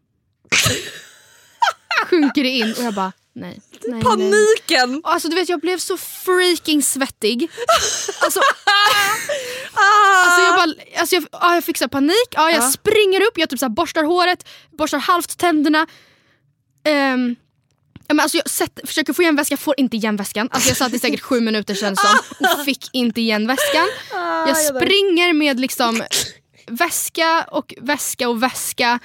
[2.09, 3.61] sjunker det in och jag bara, nej.
[3.81, 4.01] nej nej.
[4.03, 5.01] Paniken!
[5.03, 7.51] Alltså du vet jag blev så freaking svettig.
[8.23, 8.39] Alltså,
[9.73, 10.23] Ah!
[10.25, 12.71] alltså jag, bara, alltså jag, ja, jag fick så panik, ja, jag Ja.
[12.71, 15.87] springer upp, jag typ så borstar håret, borstar halvt tänderna.
[18.07, 20.49] Ja, men alltså jag sätter, försöker få igen väskan, får inte igen väskan.
[20.51, 22.09] Alltså jag satt i säkert sju minuter sen som
[22.59, 23.87] och fick inte igen väskan.
[24.13, 26.03] Ah, Jag springer med liksom
[26.67, 28.99] väska och väska och väska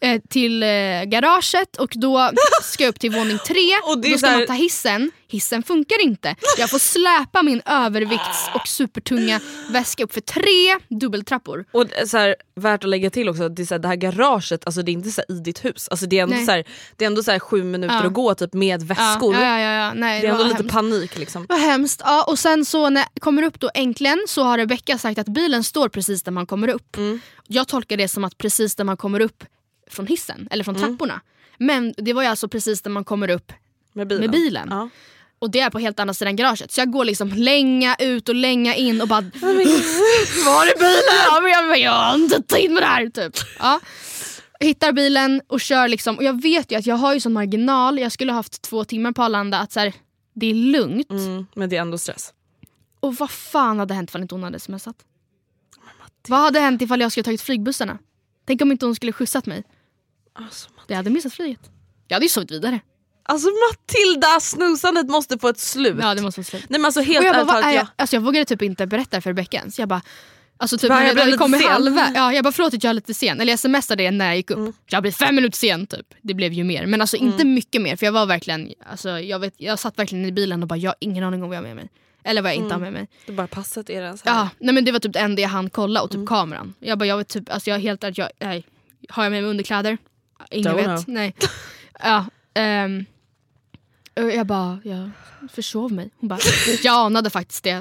[0.00, 0.68] eh, till eh,
[1.04, 2.30] garaget och då
[2.62, 3.70] ska jag upp till våning tre.
[3.84, 5.10] Och då ska här- man ta hissen.
[5.28, 6.36] Hissen funkar inte.
[6.58, 11.64] Jag får släpa min övervikts och supertunga väska upp för tre dubbeltrappor.
[11.72, 14.66] Och så här, värt att lägga till också, det, är så här, det här garaget,
[14.66, 15.88] alltså det är inte så i ditt hus.
[15.90, 16.46] Alltså det är ändå, Nej.
[16.46, 16.64] så här,
[16.96, 18.06] det är ändå så sju minuter Ja.
[18.06, 19.34] att gå typ med väskor.
[19.34, 19.92] Ja, ja, ja, ja.
[19.94, 20.72] Nej, Det är ändå lite hemskt.
[20.74, 21.46] panik liksom.
[21.48, 22.00] Vad hemskt.
[22.04, 25.28] Ja, och sen så när jag kommer upp då äntligen så har Rebecca sagt att
[25.28, 26.96] bilen står precis där man kommer upp.
[26.96, 27.20] Mm.
[27.46, 29.44] Jag tolkar det som att precis där man kommer upp
[29.90, 30.74] från hissen eller Mm.
[30.80, 31.20] från trapporna.
[31.58, 33.52] Men det var ju alltså precis där man kommer upp
[33.92, 34.20] Med bilen.
[34.20, 34.68] med bilen.
[34.70, 34.88] Ja.
[35.38, 36.72] Och det är på helt andra sidan garaget.
[36.72, 41.26] Så jag går liksom länga ut och länga in och bara Var är bilen?
[41.28, 43.08] Ja, men jag, bara, jag har inte tid med det här.
[43.10, 43.36] Typ.
[43.58, 43.80] Ja.
[44.60, 46.16] Hittar bilen och kör liksom.
[46.16, 47.98] Och jag vet ju att jag har ju sån marginal.
[47.98, 49.58] Jag skulle ha haft två timmar på Arlanda.
[49.58, 49.92] Att så här,
[50.34, 51.10] det är lugnt.
[51.10, 52.32] Mm, men det är ändå stress.
[53.00, 54.96] Och vad fan hade hänt ifall inte hon hade smsat?
[56.28, 57.98] Vad hade hänt ifall jag skulle tagit flygbussarna?
[58.46, 59.64] Tänk om inte hon skulle skjutsat mig.
[60.32, 61.60] Alltså, Det hade missat flyget.
[62.08, 62.80] Jag hade ju sovit vidare.
[63.22, 65.96] alltså Matilda, snusandet måste få ett slut.
[66.00, 66.64] Ja det måste vara slut.
[66.68, 67.74] Nej men alltså helt Och jag, bara, talat, jag?
[67.74, 69.78] jag, Alltså, jag vågade typ inte berätta för Rebecca ens.
[69.78, 70.02] Jag bara,
[70.56, 71.70] alltså typ Bara, jag kommit sen.
[71.72, 72.12] halva.
[72.14, 73.40] Ja, jag bara förlåt att jag är lite sen.
[73.40, 74.58] Eller jag smsade det när jag gick upp.
[74.58, 74.72] Mm.
[74.90, 76.14] Jag blev fem minuter sen typ.
[76.22, 76.86] Det blev ju mer.
[76.86, 80.24] Men alltså inte mycket mer för jag var verkligen, alltså, jag, vet, jag satt verkligen
[80.24, 81.88] i bilen och bara jag har ingen aning om vad jag har med mig.
[82.24, 83.08] Eller vad jag inte har med mig.
[83.26, 84.18] det bara passet är här.
[84.24, 86.04] Ja, nej men det var typ det enda jag hann kolla Mm.
[86.04, 86.74] och typ kameran.
[86.80, 88.66] Jag bara, jag vet typ, alltså jag är helt ärligt, jag, nej.
[89.08, 89.98] Har jag med mig underkläder?
[90.50, 90.84] Ingen Don't vet.
[90.86, 91.04] know.
[91.06, 91.34] Nej.
[92.02, 92.24] Ja,
[94.16, 95.10] och jag bara, jag
[95.52, 96.10] försov mig.
[96.20, 96.38] Hon bara,
[96.82, 97.72] jag anade faktiskt det.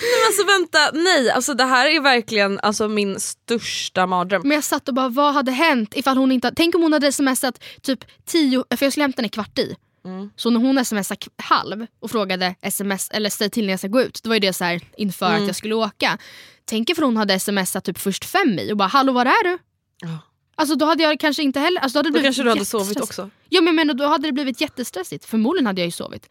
[0.00, 4.42] Men alltså vänta, nej alltså det här är verkligen alltså, min största mardröm.
[4.44, 7.12] Men jag satt och bara, vad hade hänt ifall hon inte, tänk om hon hade
[7.12, 9.76] smsat typ tio, för jag skulle hämta henne kvart i.
[10.04, 10.30] Mm.
[10.36, 14.00] Så när hon smsade halv och frågade sms, eller säg till när jag ska gå
[14.02, 15.40] ut, då var ju det så här inför Mm.
[15.42, 16.18] att jag skulle åka.
[16.64, 19.58] Tänk ifall hon hade smsat typ först fem i och bara, hallå var är du?
[20.02, 20.18] Ja.
[20.58, 21.80] Alltså då hade jag kanske inte heller...
[21.80, 23.30] Alltså, då hade det Då kanske du hade sovit också.
[23.48, 25.24] Ja men, men då hade det blivit jättestressigt.
[25.24, 26.28] Förmodligen hade jag ju sovit.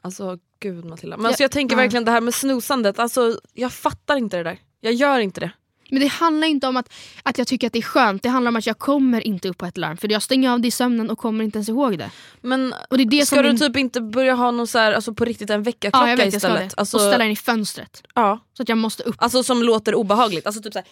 [0.00, 1.16] Alltså gud Matilda.
[1.16, 1.82] Men alltså, Ja, jag tänker ja.
[1.82, 4.58] verkligen det här med snusandet, alltså, jag fattar inte det där.
[4.80, 5.50] Jag gör inte det.
[5.90, 8.22] Men det handlar inte om att, att jag tycker att det är skönt.
[8.22, 9.96] Det handlar om att jag kommer inte upp på ett larm.
[9.96, 12.10] För jag stänger av det i sömnen och kommer inte ens ihåg det.
[12.40, 14.92] Men Och det är det ska du min- typ inte börja ha någon så här,
[14.92, 16.74] alltså, på riktigt en väckarklocka Ja jag vet jag istället?
[16.76, 18.02] Alltså, Och ställa den i fönstret.
[18.14, 18.38] ja.
[18.56, 19.14] Så att jag måste upp.
[19.18, 20.46] alltså som låter obehagligt.
[20.46, 20.88] Alltså typ så här,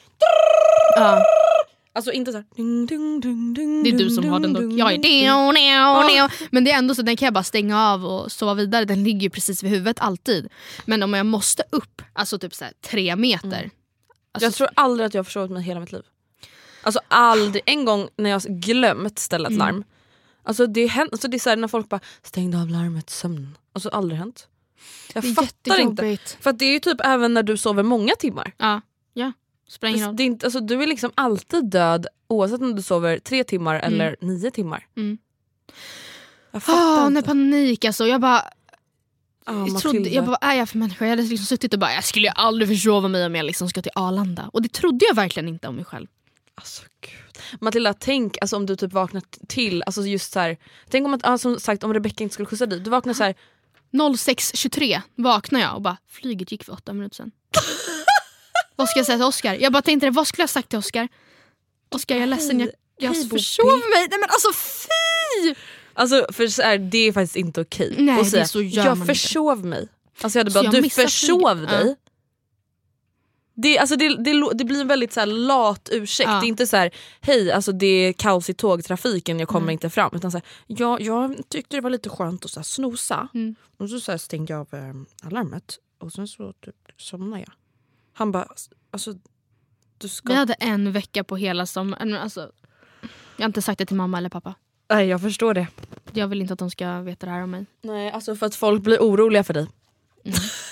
[0.97, 1.23] Ja.
[1.95, 4.63] Alltså inte så här, ding, ding, ding, ding, Det är du som har den dock.
[4.79, 6.49] Jag är ding, ding.
[6.51, 8.85] Men det är ändå så den kan jag bara stänga av och sova vidare.
[8.85, 10.49] Den ligger ju precis vid huvudet alltid.
[10.85, 13.71] Men om jag måste upp, alltså typ så här, tre meter.
[14.33, 16.03] Alltså, Jag tror aldrig att jag har försovit mig hela mitt liv.
[16.83, 17.63] Alltså aldrig.
[17.67, 19.53] En gång när jag glömt ställa Mm.
[19.61, 19.85] ett larm.
[20.43, 23.13] Alltså det, händer, alltså det är så här när folk bara stängde av larmet i
[23.13, 23.57] sömnen.
[23.73, 24.49] Alltså aldrig hänt.
[25.15, 26.19] Jag fattar inte.
[26.41, 28.53] För det är ju typ även när du sover många timmar.
[28.59, 28.81] Ja.
[29.69, 33.45] Spelar Det, är inte, alltså, du är liksom alltid död oavsett om du sover tre
[33.45, 34.87] timmar eller nio timmar.
[34.97, 35.19] Mm.
[36.51, 37.29] Jag fattar nej inte.
[37.29, 38.07] panik alltså.
[38.07, 38.43] Jag bara,
[39.47, 41.05] Ah, jag, trodde, jag bara, vad är jag för människa?
[41.05, 43.69] Jag hade liksom suttit och bara, jag skulle ju aldrig försova mig om jag liksom
[43.69, 44.51] ska till Arlanda.
[44.53, 46.07] Och det trodde jag verkligen inte om mig själv.
[46.55, 47.61] Alltså, gud.
[47.61, 50.57] Matilda tänk alltså, om du typ vaknar till, alltså just så här,
[50.89, 53.25] tänk om att, ah, som sagt om Rebecca inte skulle skjutsa dig, du vaknar så
[53.25, 53.35] här,
[53.93, 57.31] 06.23 vaknar jag och bara, flyget gick för åtta minuter sedan.
[58.77, 59.55] vad ska jag säga till Oscar?
[59.55, 61.09] Jag bara tänkte, vad skulle jag sagt till Oscar?
[61.89, 64.09] Oscar jag är ledsen, jag, jag hej, försov mig.
[64.11, 65.55] Nej men alltså fy!
[65.93, 68.63] Alltså för så här, det är faktiskt inte okej Nej, att det säga är så
[68.63, 69.89] gör jag man inte." försov mig.
[70.21, 71.87] Alltså jag hade bara jag du försov flyget." dig.
[71.89, 71.95] Ja.
[73.57, 76.29] Det, alltså det, det, det blir en väldigt så här lat ursäkt.
[76.31, 76.41] Ja.
[76.41, 79.73] Det är inte så här, hej alltså det är kaos i tågtrafiken jag kommer Mm.
[79.73, 80.11] inte fram.
[80.17, 83.29] Utan så här, ja, jag tyckte det var lite skönt att så här, snosa.
[83.35, 83.55] Mm.
[83.79, 87.53] Och så, så här, stängde jag av eh, alarmet och sen så typ, somnade jag.
[88.15, 88.49] Han bara,
[88.91, 89.15] alltså
[89.99, 90.33] du ska...
[90.33, 92.15] Vi hade en vecka på hela sommaren.
[92.15, 92.53] Alltså,
[93.37, 94.55] jag har inte sagt det till mamma eller pappa.
[94.91, 95.67] Nej jag förstår det.
[96.13, 97.67] Jag vill inte att de ska veta det här om mig.
[97.83, 99.67] Nej alltså för att folk blir oroliga för dig.
[100.25, 100.64] alltså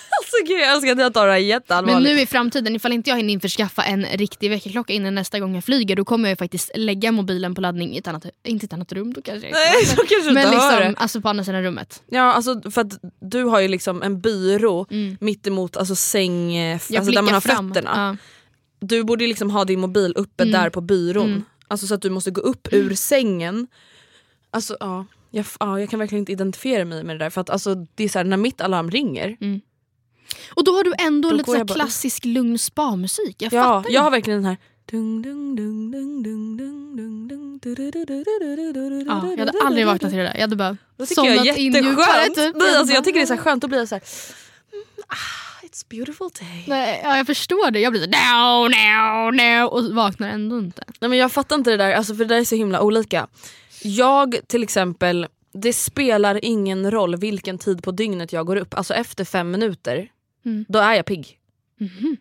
[0.47, 2.03] gud jag älskar att jag tar det här Men jätteallvarligt.
[2.17, 5.65] nu i framtiden, ifall inte jag hinner införskaffa en riktig väckarklocka innan nästa gång jag
[5.65, 8.73] flyger, då kommer jag faktiskt lägga mobilen på laddning i ett annat, inte i ett
[8.73, 9.51] annat rum då kanske.
[9.51, 9.91] Nej inte.
[9.97, 10.95] så kanske Men liksom, det.
[10.97, 12.03] alltså på andra sidan rummet.
[12.11, 15.17] Ja alltså för att du har ju liksom en byrå Mm.
[15.21, 17.69] mittemot alltså säng, eh, Jag alltså där man har fram.
[17.75, 17.91] fötterna.
[17.95, 18.17] Ja.
[18.87, 20.53] Du borde ju liksom ha din mobil uppe Mm.
[20.53, 21.27] där på byrån.
[21.27, 21.45] Mm.
[21.69, 23.67] Alltså så att du måste gå upp ur sängen.
[24.51, 27.31] Alltså ja, jag, ja, jag kan verkligen inte identifiera mig med det där.
[27.31, 29.37] För att alltså, det är så här, när mitt alarm ringer,
[30.55, 31.75] och då har du ändå då lite så bara...
[31.75, 33.37] klassisk lugn spa-musik.
[33.39, 34.57] Jag ja, fattar jag har verkligen den här
[39.07, 40.35] Ja, jag hade aldrig vaknat till det där.
[40.35, 42.27] Jag hade bara tycker somnat jag in djupare.
[42.35, 42.57] Typ.
[42.77, 43.45] Alltså, jag tycker det är så mm.
[43.45, 44.03] skönt att bli så här...
[45.07, 46.65] Ah, it's beautiful day.
[46.67, 47.81] Nej, ja, jag förstår det.
[47.81, 50.85] Jag blir så no, no, no och vaknar ändå inte.
[51.01, 53.27] Nej, men Jag fattar inte det där, alltså, för det där är så himla olika.
[53.83, 58.75] Jag till exempel det spelar ingen roll vilken tid på dygnet jag går upp.
[58.75, 60.09] Alltså efter fem minuter,
[60.45, 60.65] Mm.
[60.69, 61.39] då är jag pigg.
[61.81, 62.17] Mhm.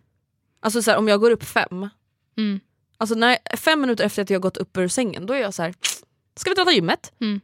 [0.60, 1.90] Alltså så här, om jag går upp fem,
[2.38, 2.60] Mm.
[2.98, 5.64] alltså när, fem minuter efter att jag gått upp ur sängen, då är jag så
[5.64, 5.74] här.
[6.36, 7.14] ska vi dra till gymmet?
[7.22, 7.42] Mm.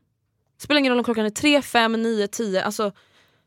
[0.57, 2.63] Spelar ingen roll om klockan är tre, fem, nio, tio.
[2.63, 2.91] Alltså,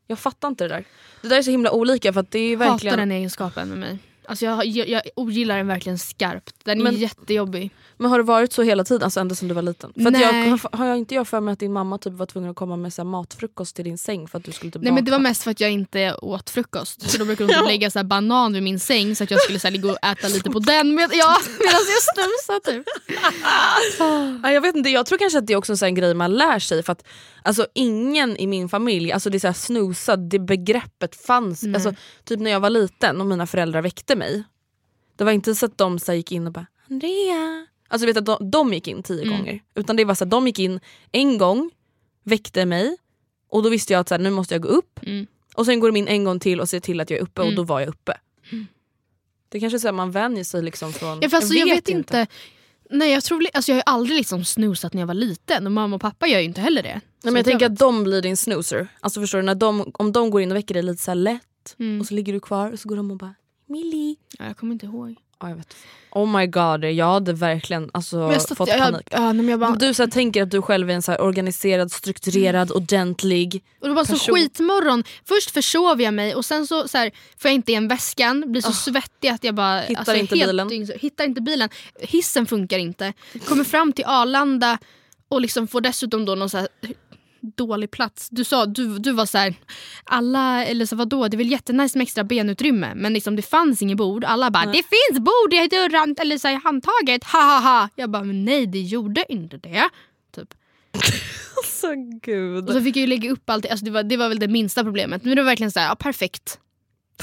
[0.07, 0.83] jag fattar inte det där.
[1.21, 2.91] Det där är så himla olika för att det är verkligen...
[2.93, 3.99] Hatar den egenskapen med mig.
[4.25, 6.55] Alltså jag, jag, jag ogillar den verkligen skarpt.
[6.63, 7.71] Den är Men- jättejobbig.
[7.97, 9.93] Men har det varit så hela tiden, alltså ända sedan du var liten?
[9.93, 10.21] För Nej.
[10.21, 12.75] jag, har- jag inte jag för mig att din mamma typ var tvungen att komma
[12.75, 15.19] med så matfrukost till din säng för att du skulle typ Nej men det var
[15.19, 17.09] mest för att jag inte åt frukost.
[17.09, 19.59] Så då brukade hon typ lägga så banan vid min säng så att jag skulle
[19.59, 22.85] så här, ligga och äta lite på den med, ja, medan jag snusade typ.
[24.43, 26.33] Ja, jag vet inte, jag tror kanske att det är också en sån grej man
[26.33, 27.03] lär sig för att
[27.43, 31.63] alltså, ingen i min familj, alltså det är så här snosa, det begreppet fanns.
[31.75, 31.93] Alltså,
[32.25, 34.43] typ när jag var liten och mina föräldrar väckte mig.
[35.15, 37.67] Det var inte så att de så gick in och bara Andrea.
[37.87, 39.37] Alltså vet att de, de gick in tio Mm.
[39.37, 39.59] gånger.
[39.75, 40.79] Utan det var så att de gick in
[41.11, 41.71] en gång,
[42.23, 42.97] väckte mig
[43.49, 44.99] och då visste jag att så här, nu måste jag gå upp.
[45.03, 45.27] Mm.
[45.55, 47.41] Och sen går de in en gång till och ser till att jag är uppe
[47.41, 47.55] och Mm.
[47.55, 48.13] då var jag uppe.
[49.49, 51.19] Det kanske är så att man vänjer sig liksom från...
[51.21, 52.27] Ja, fast jag, vet inte.
[52.89, 55.95] Nej, jag, tror, alltså, jag har aldrig liksom snusat när jag var liten och mamma
[55.95, 56.89] och pappa gör ju inte heller det.
[56.93, 57.71] Nej, men jag tänker vet.
[57.73, 58.87] att de blir din snoozer.
[58.99, 61.41] Alltså förstår du, när de, om de går in och väcker dig lite så lätt
[61.79, 62.01] Mm.
[62.01, 63.35] och så ligger du kvar och så går de och bara
[63.71, 64.15] Millie.
[64.39, 65.15] Ja, jag kommer inte ihåg.
[65.39, 65.75] Ja, jag vet.
[66.11, 69.07] Oh my god, jag hade verkligen alltså, satt, fått jag, panik.
[69.11, 71.21] jag, ja, nej, bara, Du så här, tänker att du själv är en så här,
[71.21, 73.63] organiserad, strukturerad, ordentlig.
[73.81, 75.03] och det var så person- skitmorgon.
[75.25, 78.61] Först försov jag mig och sen så, så här, får jag inte igen väskan, blir
[78.61, 79.75] så svettig att jag bara...
[79.75, 79.79] Ah.
[79.79, 80.87] alltså, Hittar inte helt bilen.
[80.99, 81.69] Hittar inte bilen.
[81.99, 83.13] Hissen funkar inte.
[83.45, 84.77] Kommer fram till Arlanda
[85.29, 86.67] och liksom får dessutom då någon så här
[87.41, 88.27] dålig plats.
[88.29, 89.53] Du sa, du, du var så här,
[90.03, 93.81] alla, eller så vadå, det är väl jättenice med extra benutrymme men liksom det fanns
[93.81, 94.23] inget bord.
[94.23, 97.89] Alla bara, det finns bord i dörren eller så här, handtaget, ha ha ha.
[97.95, 99.89] Jag bara, men nej det gjorde inte det.
[100.35, 100.53] Typ.
[101.57, 101.87] Alltså
[102.21, 102.67] gud.
[102.67, 104.47] Och så fick jag ju lägga upp allt, alltså det, var, det var väl det
[104.47, 105.23] minsta problemet.
[105.23, 106.59] Men det var verkligen så här, ja, perfekt.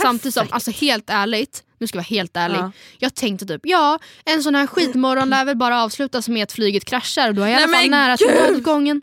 [0.01, 2.59] Samtidigt som, alltså helt ärligt, nu ska jag vara helt ärlig.
[2.59, 2.73] Ja.
[2.99, 6.85] Jag tänkte typ, ja en sån här skitmorgon lär väl bara avslutas med att flyget
[6.85, 9.03] kraschar och då är jag i alla Nej, fall nära till nödutgången.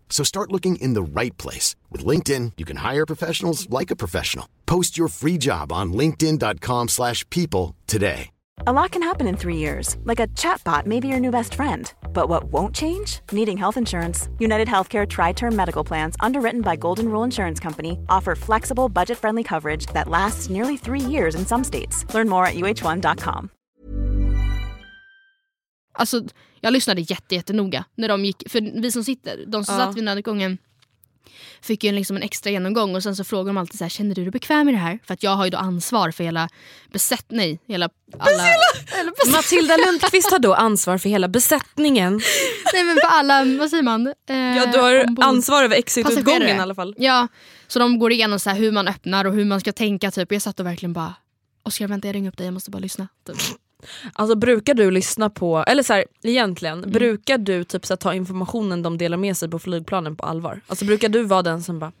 [0.11, 1.75] So start looking in the right place.
[1.89, 4.47] With LinkedIn, you can hire professionals like a professional.
[4.67, 8.29] Post your free job on linkedin.com/people slash people today.
[8.67, 11.55] A lot can happen in three years, like a chatbot may be your new best
[11.55, 11.91] friend.
[12.13, 13.19] But what won't change?
[13.31, 14.29] Needing health insurance.
[14.37, 19.17] United Healthcare Tri Term Medical Plans, underwritten by Golden Rule Insurance Company, offer flexible, budget
[19.17, 22.05] friendly coverage that lasts nearly three years in some states.
[22.13, 23.49] Learn more at uh1.com.
[25.95, 26.25] Alltså,
[26.61, 29.85] jag lyssnade jätte, jättenoga när de gick, för vi som sitter, de som Ja.
[29.85, 30.57] satt vid nödutgången
[31.61, 33.89] fick ju en, liksom en extra genomgång och sen så frågar de alltid så här,
[33.89, 34.99] känner du dig bekväm med det här?
[35.05, 36.49] För att jag har ju då ansvar för hela
[36.91, 38.43] besättning, hela alla,
[39.11, 42.13] besätt, Matilda Lundqvist har då ansvar för hela besättningen.
[42.73, 44.07] nej men för alla, vad säger man?
[44.07, 45.25] Eh, Ja, du har ombord.
[45.25, 46.95] ansvar över exitutgången i alla fall.
[46.97, 47.27] Ja,
[47.67, 50.31] så de går igenom så här hur man öppnar och hur man ska tänka typ.
[50.31, 51.13] Jag satt och verkligen bara,
[51.63, 53.07] Oskar vänta jag ringer upp dig, jag måste bara lyssna.
[53.27, 53.35] Typ.
[54.13, 56.91] Alltså brukar du lyssna på, eller så här, egentligen, Mm.
[56.91, 60.61] brukar du typ så här, ta informationen de delar med sig på flygplanen på allvar?
[60.67, 61.91] Alltså brukar du vara den som bara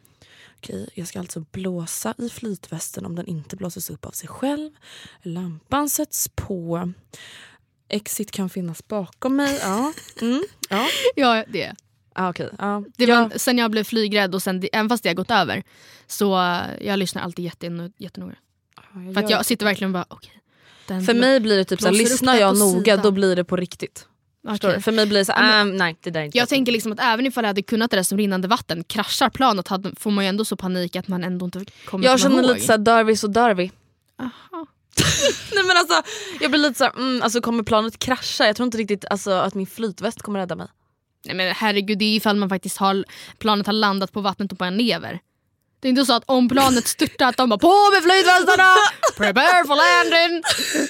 [0.57, 4.69] Okej, jag ska alltså blåsa i flytvästen om den inte blåses upp av sig själv.
[5.21, 6.91] Lampan sätts på.
[7.89, 9.59] Exit kan finnas bakom mig.
[9.61, 9.93] Ja.
[10.21, 10.43] Mm.
[10.69, 10.87] ja.
[11.15, 11.75] Ja, det.
[12.13, 12.49] Ah, okej.
[12.59, 12.83] Ja.
[12.97, 13.21] det ja.
[13.23, 15.63] var, sen jag blev flygrädd och sen, även fast det har gått över
[16.07, 18.35] så jag lyssnar alltid jätte, jättenoga.
[19.13, 20.40] För att jag sitter verkligen och bara okej.
[20.95, 22.99] Den För mig blir det typ såhär, lyssnar jag noga sidan.
[23.03, 24.07] då blir det på riktigt.
[24.61, 24.81] Du?
[24.81, 26.91] För mig blir det så men- ähm, nej det där är inte Jag tänker liksom
[26.91, 30.11] att även ifall jag hade kunnat det där som rinnande vatten, kraschar planet hade, får
[30.11, 32.53] man ju ändå så panik att man ändå inte kommer Jag komma känner ihåg.
[32.55, 33.71] lite såhär Darvis och Darvi.
[34.19, 34.31] Aha.
[35.55, 36.01] Nej men alltså
[36.41, 38.45] jag blir lite såhär, mm, alltså kommer planet krascha?
[38.47, 40.67] Jag tror inte riktigt alltså, att min flytväst kommer rädda mig.
[41.25, 43.05] Nej men herregud, det är ifall man faktiskt har,
[43.39, 45.19] planet har landat på vattnet och bara never.
[45.81, 48.75] Det är inte så att om planet störtar att de bara på med flytvästarna!
[49.17, 50.41] Prepare for landing!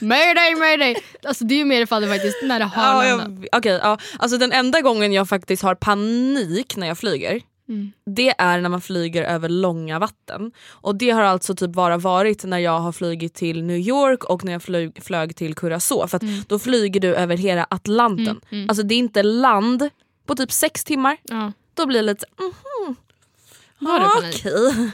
[0.10, 0.95] Mayday, mayday!
[1.23, 3.49] Alltså det är ju mer ifall det faktiskt när det har Ja, landat.
[3.51, 3.97] okej, ja.
[4.19, 7.91] alltså den enda gången jag faktiskt har panik när jag flyger Mm.
[8.15, 10.51] det är när man flyger över långa vatten.
[10.69, 14.43] Och det har alltså typ bara varit när jag har flugit till New York och
[14.45, 16.08] när jag flög, flög till Curacao.
[16.08, 18.41] För att då flyger du över hela Atlanten.
[18.51, 19.89] Mm, Alltså det är inte land
[20.27, 21.17] på typ sex timmar.
[21.23, 21.51] Ja.
[21.73, 22.51] Då blir det lite mhm.
[23.82, 24.46] Har du panik?
[24.46, 24.91] Okej.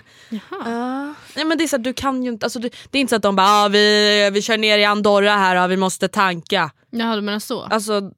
[0.66, 1.14] Ja.
[1.36, 3.16] Nej, men det är så du kan ju inte, alltså, du, det är inte så
[3.16, 6.72] att de bara ah, vi, vi kör ner i Andorra här och vi måste tanka.
[6.90, 7.62] Jaha du menar så?
[7.62, 8.12] Alltså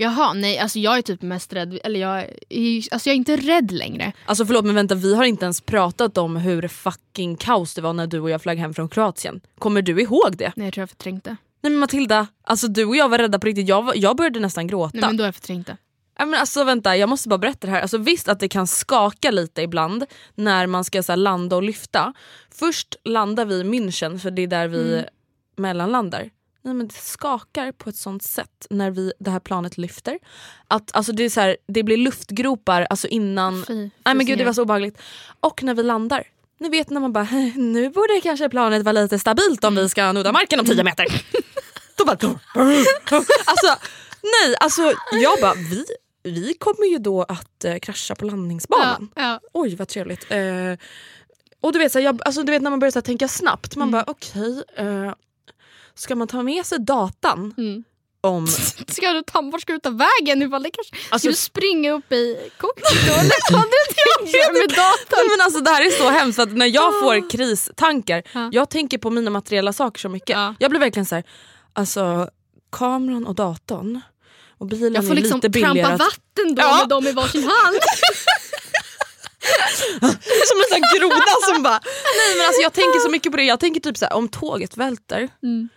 [0.00, 3.36] Jaha nej alltså jag är typ mest rädd, eller jag är, alltså jag är inte
[3.36, 4.12] rädd längre.
[4.26, 7.92] Alltså förlåt men vänta vi har inte ens pratat om hur fucking kaos det var
[7.92, 9.40] när du och jag flög hem från Kroatien.
[9.58, 10.52] Kommer du ihåg det?
[10.56, 11.36] Nej jag tror jag förträngt det.
[11.60, 13.68] Nej men Matilda, alltså du och jag var rädda på riktigt.
[13.68, 14.90] Jag, var, jag började nästan gråta.
[14.94, 15.76] Nej men då har jag förträngt det.
[16.18, 17.80] Men alltså vänta jag måste bara berätta det här.
[17.80, 20.04] Alltså, visst att det kan skaka lite ibland
[20.34, 22.12] när man ska så här, landa och lyfta.
[22.54, 25.04] Först landar vi i München för det är där vi Mm.
[25.56, 26.30] mellanlandar.
[26.62, 30.18] Nej, men det skakar på ett sånt sätt när vi, det här planet lyfter.
[30.68, 34.38] Att, alltså, det, är så här, det blir luftgropar alltså, innan Fy, Nej men gud
[34.38, 34.98] det var så obehagligt.
[35.40, 36.24] Och när vi landar.
[36.60, 40.12] Ni vet när man bara, nu borde kanske planet vara lite stabilt om vi ska
[40.12, 41.06] nudda marken om 10 meter.
[41.96, 42.16] Då bara...
[43.44, 43.76] alltså
[44.22, 45.84] nej, alltså jag bara, vi,
[46.30, 49.08] vi kommer ju då att eh, krascha på landningsbanan.
[49.14, 49.40] Ja, ja.
[49.52, 50.26] Oj vad trevligt.
[50.30, 50.38] Eh,
[51.60, 53.28] och du vet, så här, jag, alltså, du vet när man börjar så här, tänka
[53.28, 55.12] snabbt, man bara okej, eh,
[55.94, 57.84] ska man ta med sig datan Mm.
[58.20, 58.46] om...
[58.88, 60.96] Ska du ta, vart ska du ta vägen ifall det kanske...
[61.10, 63.52] Alltså- ska du springa upp i cockpit då eller?
[63.52, 65.16] Vad vet jag med datorn?
[65.16, 68.48] Nej, men alltså, det här är så hemskt att när jag får kristankar, Ja.
[68.52, 70.30] jag tänker på mina materiella saker så mycket.
[70.36, 70.54] Ja.
[70.58, 71.24] Jag blir verkligen så här,
[71.72, 72.30] alltså
[72.72, 74.00] kameran och datorn
[74.58, 75.92] och bilen Jag får är liksom lite trampa billigare.
[75.94, 76.78] att- vatten då Ja.
[76.80, 77.76] med dem i varsin hand.
[80.48, 81.80] Som en sån groda som bara...
[82.18, 84.28] Nej men alltså jag tänker så mycket på det, jag tänker typ så här, om
[84.28, 85.68] tåget välter, Mm.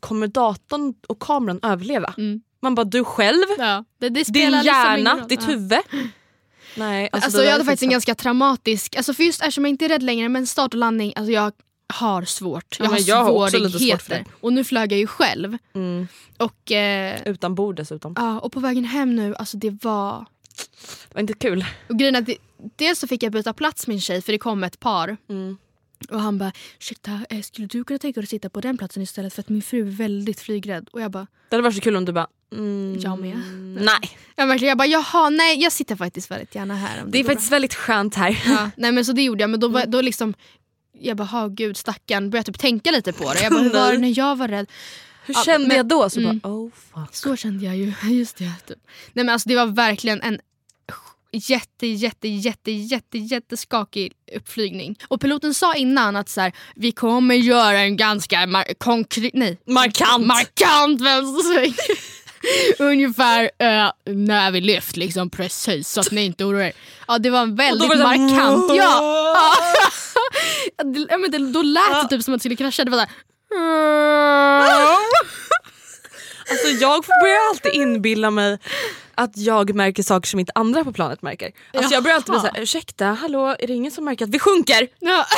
[0.00, 2.14] kommer datorn och kameran överleva?
[2.18, 2.40] Mm.
[2.62, 5.28] Man bara du själv, Ja, det, det din spelar liksom hjärna, roll.
[5.28, 5.46] ditt Ja.
[5.46, 5.78] huvud.
[6.74, 9.70] Nej, alltså, Alltså, jag hade är faktiskt en ganska traumatisk, alltså för just eftersom jag
[9.70, 11.52] inte är rädd längre men start och landning, alltså jag
[11.92, 12.76] har svårt.
[12.78, 14.08] Jag Ja, har jag har svårigheter.
[14.08, 14.24] det.
[14.40, 15.58] Och nu flög jag ju själv.
[15.74, 16.08] Mm.
[16.38, 18.14] Och, eh, Utan bord dessutom.
[18.16, 20.26] ja, och på vägen hem nu, alltså det var...
[21.08, 21.64] Det var inte kul.
[21.88, 22.36] Och grejen är att det,
[22.76, 25.16] dels så fick jag byta plats en tjej för det kom ett par.
[25.28, 25.56] Mm.
[26.10, 29.02] Och han bara ursäkta eh, skulle du kunna tänka dig att sitta på den platsen
[29.02, 30.88] istället för att min fru är väldigt flygrädd.
[30.92, 32.26] Och jag bara Det hade varit så kul om du bara...
[32.52, 33.36] Mm, Jag med.
[33.84, 34.16] Nej.
[34.36, 37.02] jag, verkligen, jag bara jaha nej jag sitter faktiskt väldigt gärna här.
[37.04, 38.30] Om Det är går faktiskt väldigt skönt här.
[38.44, 40.34] bra." ja, Nej men så det gjorde jag men då, var, då liksom
[41.02, 43.42] jag bara gud stackarn började typ tänka lite på det.
[43.42, 44.66] Jag bara hur var det när jag var rädd?
[45.26, 46.10] Hur Ja, kände men- jag då?
[46.10, 46.38] Så mm.
[46.38, 47.14] bara oh fuck.
[47.16, 47.92] Så kände jag ju.
[48.18, 48.52] Just det.
[48.66, 48.78] Typ.
[49.12, 50.38] Nej men alltså det var verkligen en
[51.32, 54.98] jätte, jätte, jätte, jätte, jätteskakig uppflygning.
[55.08, 59.58] Och piloten sa innan att så här, vi kommer göra en ganska mar- konkret, nej,
[59.66, 60.26] Markant.
[60.26, 61.74] markant vänstersväng.
[62.78, 66.72] Ungefär eh, när vi lyft liksom precis så att ni inte oroar er.
[67.08, 68.72] Ja det var väldigt så här, markant.
[68.76, 69.46] Ja.
[70.82, 72.84] Det- då lät det typ som att det skulle krascha.
[72.84, 73.10] Det var såhär...
[76.50, 78.58] Alltså jag börjar alltid inbilla mig
[79.14, 81.50] att jag märker saker som inte andra på planet märker.
[81.74, 84.38] Alltså jag börjar alltid bli såhär, ursäkta, hallå, är det ingen som märker att vi
[84.38, 84.88] sjunker?
[84.98, 85.26] Ja.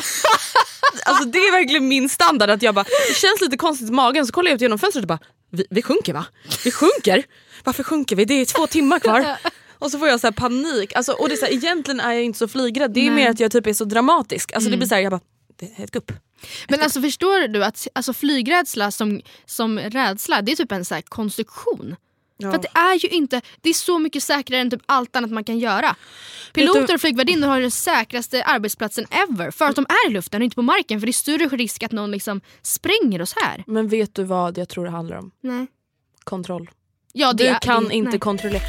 [1.07, 4.27] Alltså det är verkligen min standard att jag bara, det känns lite konstigt i magen
[4.27, 5.19] så kollar jag ut genom fönstret och bara,
[5.51, 6.25] vi, vi sjunker va?
[6.65, 7.25] Vi sjunker?
[7.65, 8.25] Varför sjunker vi?
[8.25, 9.37] Det är två timmar kvar.
[9.79, 10.93] Och så får jag så panik.
[10.97, 13.15] Alltså, och det är så här, egentligen är jag inte så flygrädd, det är Nej.
[13.25, 14.53] mer att jag typ är så dramatisk.
[14.53, 15.21] Alltså det blir så här, jag bara,
[15.63, 16.13] ett gupp.
[16.69, 21.01] Men alltså förstår du att alltså, flygrädsla som, som rädsla det är typ en så
[21.05, 21.97] konstruktion.
[22.41, 25.31] För att det är ju inte, det är så mycket säkrare än typ allt annat
[25.31, 25.97] man kan göra.
[26.53, 30.45] Piloter och flygvärdinnor har den säkraste arbetsplatsen ever för att de är i luften och
[30.45, 33.65] inte på marken för det är större risk att någon liksom spränger oss här.
[33.67, 35.31] Men vet du vad jag tror det handlar om?
[35.41, 35.67] Nej.
[36.25, 36.71] Kontroll.
[37.13, 38.19] Ja, det Du kan det, inte nej.
[38.21, 38.63] kontrollera.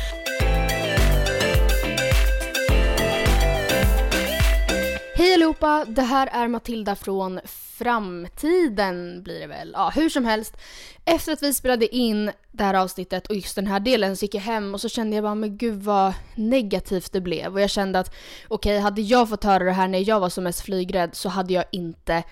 [5.18, 7.40] Hej allihopa, det här är Matilda från
[7.78, 9.72] framtiden blir det väl.
[9.74, 10.58] Ja, hur som helst.
[11.06, 14.36] Efter att vi spelade in det här avsnittet och just den här delen så gick
[14.36, 17.54] jag hem och så kände jag bara men gud vad negativt det blev.
[17.54, 18.08] Och jag kände att
[18.48, 21.30] okej, okay, hade jag fått höra det här när jag var som mest flygrädd så
[21.30, 22.24] hade jag inte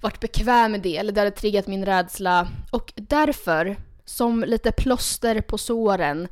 [0.00, 2.48] varit bekväm med det eller det hade triggat min rädsla.
[2.70, 6.28] Och därför, som lite plåster på såren,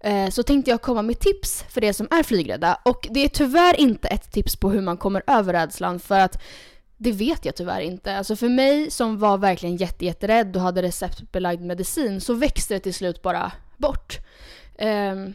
[0.00, 2.78] Eh, så tänkte jag komma med tips för er som är flygrädda.
[2.84, 6.42] Och det är tyvärr inte ett tips på hur man kommer över rädslan för att
[6.96, 8.16] det vet jag tyvärr inte.
[8.16, 12.94] Alltså för mig som var verkligen jättejätterädd och hade receptbelagd medicin så växte det till
[12.94, 14.18] slut bara bort.
[14.78, 15.34] Um,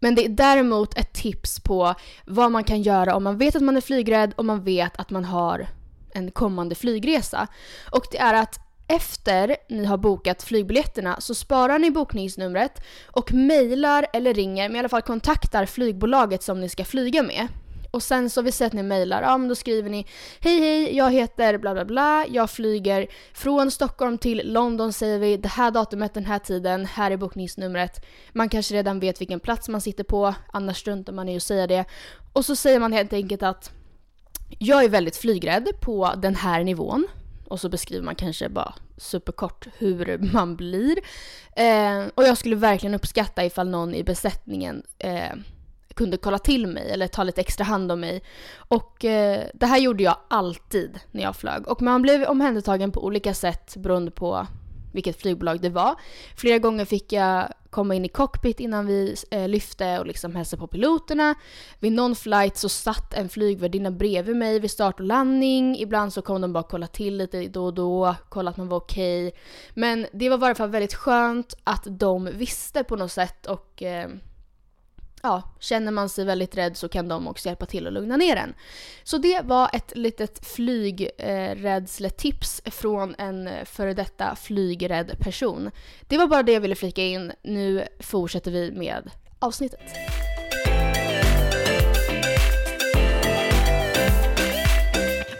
[0.00, 1.94] men det är däremot ett tips på
[2.26, 5.10] vad man kan göra om man vet att man är flygrädd och man vet att
[5.10, 5.66] man har
[6.14, 7.46] en kommande flygresa.
[7.90, 14.06] Och det är att efter ni har bokat flygbiljetterna så sparar ni bokningsnumret och mejlar
[14.12, 17.48] eller ringer, men i alla fall kontaktar flygbolaget som ni ska flyga med.
[17.90, 20.06] Och sen så vi säger att ni mejlar, ja men då skriver ni
[20.40, 25.36] Hej hej, jag heter bla bla bla, jag flyger från Stockholm till London säger vi,
[25.36, 28.06] det här datumet, den här tiden, här är bokningsnumret.
[28.32, 31.66] Man kanske redan vet vilken plats man sitter på, annars struntar man i att säga
[31.66, 31.84] det.
[32.32, 33.70] Och så säger man helt enkelt att
[34.58, 37.06] jag är väldigt flygrädd på den här nivån.
[37.54, 40.98] Och så beskriver man kanske bara superkort hur man blir.
[41.56, 45.32] Eh, och jag skulle verkligen uppskatta ifall någon i besättningen eh,
[45.94, 48.22] kunde kolla till mig eller ta lite extra hand om mig.
[48.56, 51.68] Och eh, det här gjorde jag alltid när jag flög.
[51.68, 54.46] Och man blev omhändertagen på olika sätt beroende på
[54.94, 55.94] vilket flygbolag det var.
[56.36, 60.56] Flera gånger fick jag komma in i cockpit innan vi eh, lyfte och liksom hälsa
[60.56, 61.34] på piloterna.
[61.78, 65.78] Vid någon flight så satt en flygvärdinna bredvid mig vid start och landning.
[65.78, 68.76] Ibland så kom de bara kolla till lite då och då, kolla att man var
[68.76, 69.26] okej.
[69.26, 69.40] Okay.
[69.74, 73.82] Men det var i varje fall väldigt skönt att de visste på något sätt och
[73.82, 74.08] eh,
[75.24, 78.36] ja, känner man sig väldigt rädd så kan de också hjälpa till att lugna ner
[78.36, 78.54] en.
[79.04, 85.70] Så det var ett litet flygrädsletips från en före detta flygrädd person.
[86.08, 87.32] Det var bara det jag ville flika in.
[87.42, 89.80] Nu fortsätter vi med avsnittet.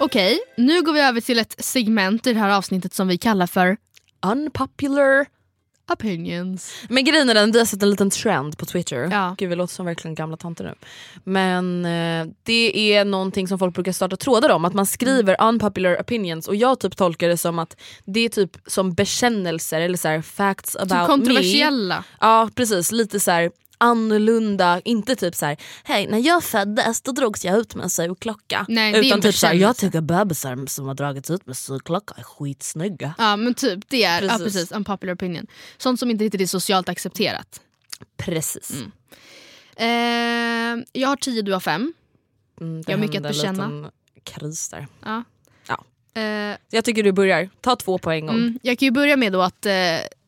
[0.01, 3.47] Okej, nu går vi över till ett segment i det här avsnittet som vi kallar
[3.47, 3.76] för
[4.26, 5.26] Unpopular
[5.93, 6.72] opinions.
[6.89, 9.09] Men grejen är den, vi har sett en liten trend på Twitter.
[9.12, 9.35] Ja.
[9.39, 10.74] Gud vi låter som verkligen gamla tanter nu.
[11.24, 16.01] Men eh, det är någonting som folk brukar starta trådar om, att man skriver unpopular
[16.01, 20.09] opinions och jag typ tolkar det som att det är typ som bekännelser eller så
[20.09, 21.97] här, facts typ about typ kontroversiella.
[21.99, 22.05] me.
[22.20, 27.12] Ja precis, lite så här, annorlunda, inte typ så här, hej när jag föddes då
[27.12, 28.66] drogs jag ut med en sugklocka.
[28.68, 33.14] Nej, Utan typ såhär, jag tycker bebisar som har dragits ut med sugklocka är skitsnygga.
[33.18, 34.38] Ja men typ det är precis.
[34.38, 35.46] Ja, precis, unpopular opinion.
[35.76, 37.60] Sånt som inte riktigt är socialt accepterat.
[38.16, 38.70] Precis.
[38.70, 38.92] Mm.
[39.76, 41.94] Eh, jag har tio, du har fem.
[42.60, 43.64] Mm, jag har mycket att bekänna.
[43.64, 43.90] En
[44.24, 44.86] kris där.
[45.04, 45.24] Ja.
[45.68, 45.84] ja.
[46.14, 48.36] Eh, jag tycker du börjar, ta två på en gång.
[48.36, 49.72] Mm, jag kan ju börja med då att eh,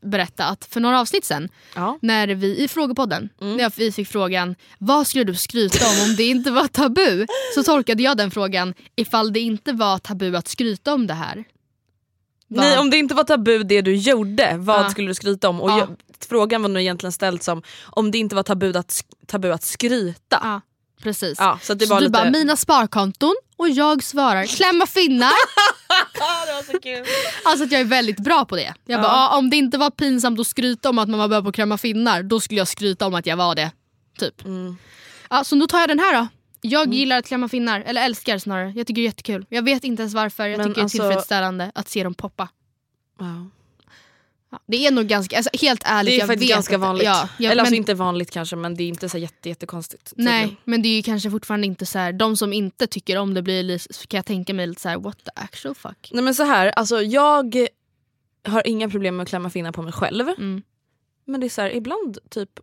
[0.03, 1.99] berätta att för några avsnitt sen, ja.
[2.03, 3.57] när vi i frågepodden, mm.
[3.57, 7.27] när vi fick frågan vad skulle du skryta om om det inte var tabu?
[7.55, 11.45] Så tolkade jag den frågan ifall det inte var tabu att skryta om det här.
[12.49, 12.65] Vad?
[12.65, 14.91] Nej om det inte var tabu det du gjorde, vad ja.
[14.91, 15.61] skulle du skryta om?
[15.61, 15.79] Och ja.
[15.79, 15.89] jag,
[16.29, 20.63] frågan var nog egentligen ställd som om det inte var tabu att, tabu att skryta.
[21.03, 21.39] Precis.
[21.39, 22.13] Ja, så det så var du lite...
[22.13, 25.33] bara, mina sparkonton och jag svarar klämma finnar.
[26.47, 27.05] det var så kul.
[27.45, 28.75] Alltså att jag är väldigt bra på det.
[28.85, 29.39] Jag bara, ja.
[29.39, 31.79] om det inte var pinsamt att skryta om att man var bra på att klämma
[31.79, 33.71] finnar då skulle jag skryta om att jag var det.
[34.19, 34.45] Typ.
[34.45, 34.77] Mm.
[35.31, 36.29] Ja, så då tar jag den här då.
[36.61, 36.93] Jag mm.
[36.93, 38.73] gillar att klämma finnar, eller älskar snarare.
[38.77, 39.47] Jag tycker det är jättekul.
[39.49, 40.99] Jag vet inte ens varför, jag Men tycker alltså...
[40.99, 42.49] det är tillfredsställande att se dem poppa.
[43.19, 43.51] Wow.
[44.67, 46.13] Det är nog ganska, alltså, helt ärligt.
[46.13, 47.05] Det är jag vet ganska vanligt.
[47.05, 50.13] Ja, ja, Eller alltså inte vanligt kanske men det är inte så jätte, jättekonstigt.
[50.17, 53.35] Nej men det är ju kanske fortfarande inte så här, de som inte tycker om
[53.35, 56.11] det blir kan jag tänka mig lite så här, what the actual fuck.
[56.13, 57.69] Nej men så här, alltså jag
[58.45, 60.29] har inga problem med att klämma finnar på mig själv.
[60.29, 60.63] Mm.
[61.25, 62.61] Men det är så här, ibland typ,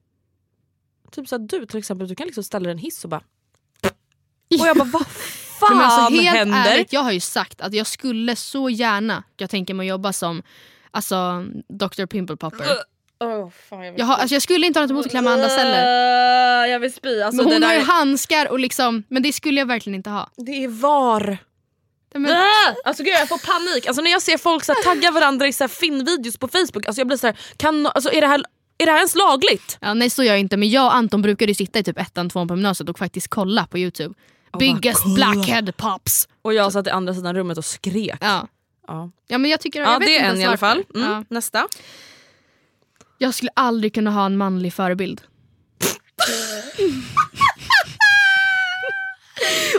[1.12, 3.10] typ så här, du till exempel, du kan liksom ställa dig i en hiss och
[3.10, 3.24] bara
[4.60, 5.08] och jag bara vad
[5.60, 6.72] fan alltså, helt händer?
[6.72, 10.14] Ärligt, jag har ju sagt att jag skulle så gärna, jag tänker mig att jobba
[10.14, 10.44] som
[10.94, 12.66] Alltså Dr Pimple Popper.
[13.20, 15.50] Oh, fan, jag, jag, har, alltså, jag skulle inte ha något emot att klämma andra
[15.50, 16.66] celler.
[16.66, 17.22] Jag vill spy.
[17.22, 20.30] Alltså, men hon har ju handskar och liksom, men det skulle jag verkligen inte ha.
[20.38, 21.38] Det är var.
[22.16, 22.38] Men...
[22.86, 23.88] Alltså gud jag får panik.
[23.88, 26.88] Alltså, när jag ser folk så här, tagga varandra i så här, filmvideos på Facebook,
[26.88, 28.44] alltså, jag blir så här, kan, alltså, är, det här,
[28.78, 29.78] är det här ens lagligt?
[29.82, 32.30] Ja, nej så gör jag inte men jag och Anton brukade sitta i typ ettan,
[32.30, 34.16] tvåan på gymnasiet och faktiskt kolla på youtube.
[34.54, 36.28] Oh, Biggest blackhead pops.
[36.42, 38.18] Och jag satt i andra sidan rummet och skrek.
[38.22, 38.48] Ja.
[38.88, 39.12] Ja.
[39.28, 40.84] ja men jag tycker, ja, jag det är en i alla fall.
[40.96, 41.12] Mm.
[41.12, 41.26] Ja.
[41.30, 41.68] Nästa.
[43.18, 45.22] Jag skulle aldrig kunna ha en manlig förebild.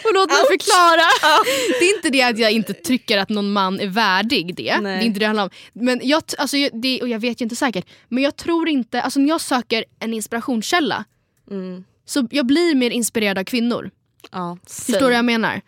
[0.04, 1.34] och låt mig förklara.
[1.80, 4.78] Det är inte det att jag inte tycker att någon man är värdig det.
[4.80, 4.96] Nej.
[4.96, 5.50] Det är inte det det handlar om.
[5.72, 7.86] Men jag, alltså, det, och jag vet ju inte säkert.
[8.08, 11.04] Men jag tror inte, alltså när jag söker en inspirationskälla
[11.50, 11.84] Mm.
[12.04, 13.90] så jag blir mer inspirerad av kvinnor.
[14.32, 15.60] Ja, Förstår du vad jag menar?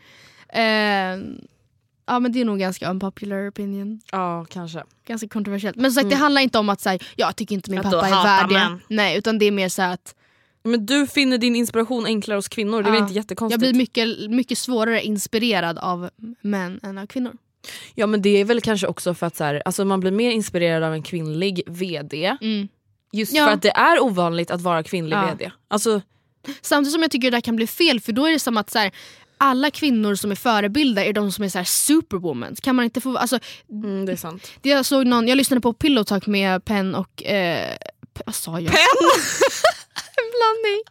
[0.49, 1.19] Eh,
[2.07, 4.01] ja men det är nog ganska unpopular opinion.
[4.13, 4.83] Ja, kanske.
[5.07, 5.77] Ganska kontroversiellt.
[5.77, 7.95] Men som sagt det handlar inte om att säga, jag tycker inte min Mm.
[7.95, 8.55] Att pappa är värdig.
[8.55, 8.81] man.
[8.89, 10.15] Nej utan det är mer så att
[10.65, 13.03] Men du finner din inspiration enklare hos kvinnor, det är väl Ja.
[13.05, 13.61] inte jag jättekonstigt?
[13.61, 17.33] blir mycket, mycket svårare inspirerad av män än av kvinnor.
[17.95, 20.31] Ja men det är väl kanske också för att så här, alltså man blir mer
[20.31, 22.37] inspirerad av en kvinnlig VD.
[22.41, 22.69] Mm.
[23.13, 23.47] Just Ja.
[23.47, 25.27] för att det är ovanligt att vara kvinnlig Ja.
[25.27, 25.51] VD.
[25.69, 26.01] Alltså,
[26.61, 28.71] Samtidigt som jag tycker det där kan bli fel för då är det som att
[28.71, 28.91] så här,
[29.39, 32.57] alla kvinnor som är förebilder är de som är så här superwoman.
[32.63, 33.39] Kan man inte få, alltså,
[33.71, 34.51] mm, det är sant.
[34.63, 37.25] det jag, såg någon, jag lyssnade på Pillow Talk med Penn och...
[37.25, 37.77] Eh,
[38.27, 38.73] vad sa jag?
[38.73, 39.11] Penn!
[40.19, 40.83] En blandning.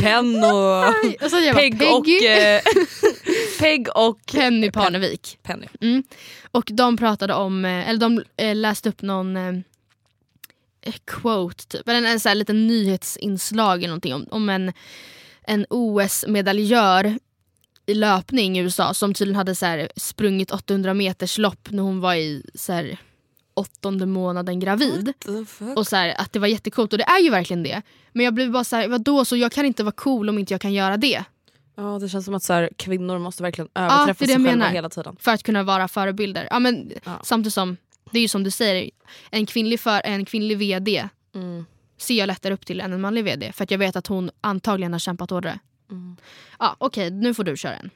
[0.00, 2.18] Penn och Och så jag bara, Peg Peggy.
[2.18, 2.24] och...
[2.24, 2.60] Eh,
[3.58, 4.18] Peg och...
[4.32, 5.38] Penny Parnevik.
[5.42, 5.66] Penny.
[6.50, 9.54] Och de pratade om, eh, eller de eh, läste upp någon eh,
[10.82, 14.72] eh, quote typ, eller en, en så här liten nyhetsinslag eller någonting om, om en,
[15.46, 17.18] en OS-medaljör
[17.86, 22.00] i löpning i USA som tydligen hade så här sprungit 800 meters lopp när hon
[22.00, 22.98] var i så här,
[23.54, 25.12] åttonde månaden gravid.
[25.76, 27.82] Och så här, att det var jättecoolt och det är ju verkligen det.
[28.12, 30.54] Men jag blev bara så här, vadå så jag kan inte vara cool om inte
[30.54, 31.24] jag kan göra det.
[31.76, 34.68] Ja det känns som att så här, kvinnor måste verkligen överträffa är det sig själva
[34.68, 35.16] hela tiden.
[35.20, 36.48] För att kunna vara förebilder.
[36.50, 37.20] Ja, men, Ja.
[37.22, 37.76] Samtidigt som,
[38.10, 38.90] det är ju som du säger,
[39.30, 41.64] en kvinnlig, för, en kvinnlig VD Mm.
[41.98, 43.52] ser jag lättare upp till än en manlig VD.
[43.52, 45.58] För att jag vet att hon antagligen har kämpat hårdare.
[45.94, 46.16] Mm.
[46.58, 47.90] Ja, Okej, nu får du köra en.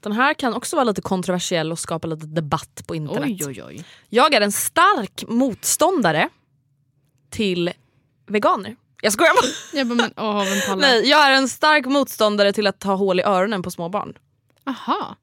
[0.00, 3.46] Den här kan också vara lite kontroversiell och skapa lite debatt på internet.
[3.46, 3.84] oj, oj.
[4.08, 6.28] Jag är en stark motståndare
[7.30, 7.72] till
[8.26, 8.76] veganer.
[9.02, 9.78] Jag skojar bara.
[9.78, 10.80] Jag bara, men åh, vem pallar?
[10.80, 14.14] Nej, jag är en stark motståndare till att ta hål i öronen på små barn.
[14.66, 15.16] Aha.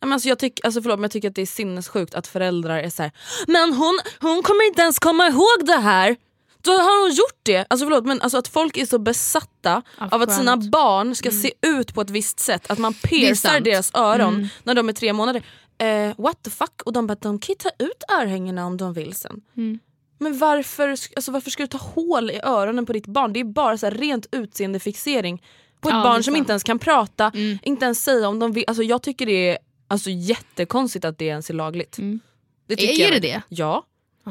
[0.00, 2.78] Men alltså jag, tyck, alltså förlåt, men jag tycker att det är sinnessjukt att föräldrar
[2.78, 3.12] är så här.
[3.46, 6.16] Men hon, hon kommer inte ens komma ihåg det här.
[6.62, 7.66] Då har hon gjort det.
[7.70, 11.30] Alltså förlåt men alltså att folk är så besatta Av av att sina barn ska
[11.30, 12.70] se ut på ett visst sätt.
[12.70, 13.50] Att man piercar.
[13.50, 13.62] Mm.
[13.64, 15.42] deras öron när de är tre månader.
[15.78, 16.82] Eh, what the fuck?
[16.84, 19.40] Och de bara de kan ta ut örhängena om de vill sen.
[19.56, 19.78] Mm.
[20.18, 23.32] Men varför, alltså varför ska du ta hål i öronen på ditt barn?
[23.32, 25.42] Det är bara så här rent utseendefixering
[25.80, 27.58] på ett Ja, barn som inte ens kan prata, Mm.
[27.62, 28.64] inte ens säga om de vill.
[28.66, 29.58] Alltså jag tycker det är
[29.88, 31.98] alltså, jättekonstigt att det ens är lagligt.
[31.98, 32.20] Mm.
[32.66, 33.12] Det är jag.
[33.12, 33.42] det det?
[33.48, 33.84] Ja.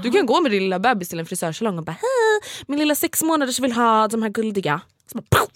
[0.03, 2.95] Du kan gå med din lilla bebis till en frisörsalong och bara hej, min lilla
[2.95, 4.81] sex månaders vill ha de här guldiga.
[5.11, 5.47] Så bara.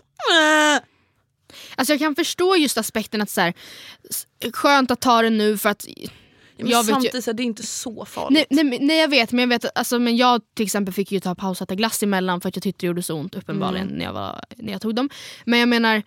[1.76, 3.54] Alltså jag kan förstå just aspekten att så här,
[4.54, 5.86] skönt att ta det nu för att
[6.58, 8.48] men jag vet ju, samtidigt så är det inte så farligt.
[8.50, 11.20] Nej, nej, nej jag vet men jag vet alltså, men jag till exempel fick ju
[11.20, 13.88] ta paus och äta glass emellan för att jag tyckte det gjorde så ont uppenbarligen
[13.88, 13.98] Mm.
[13.98, 15.10] när, jag var, när jag tog dem.
[15.46, 16.04] Men jag menar,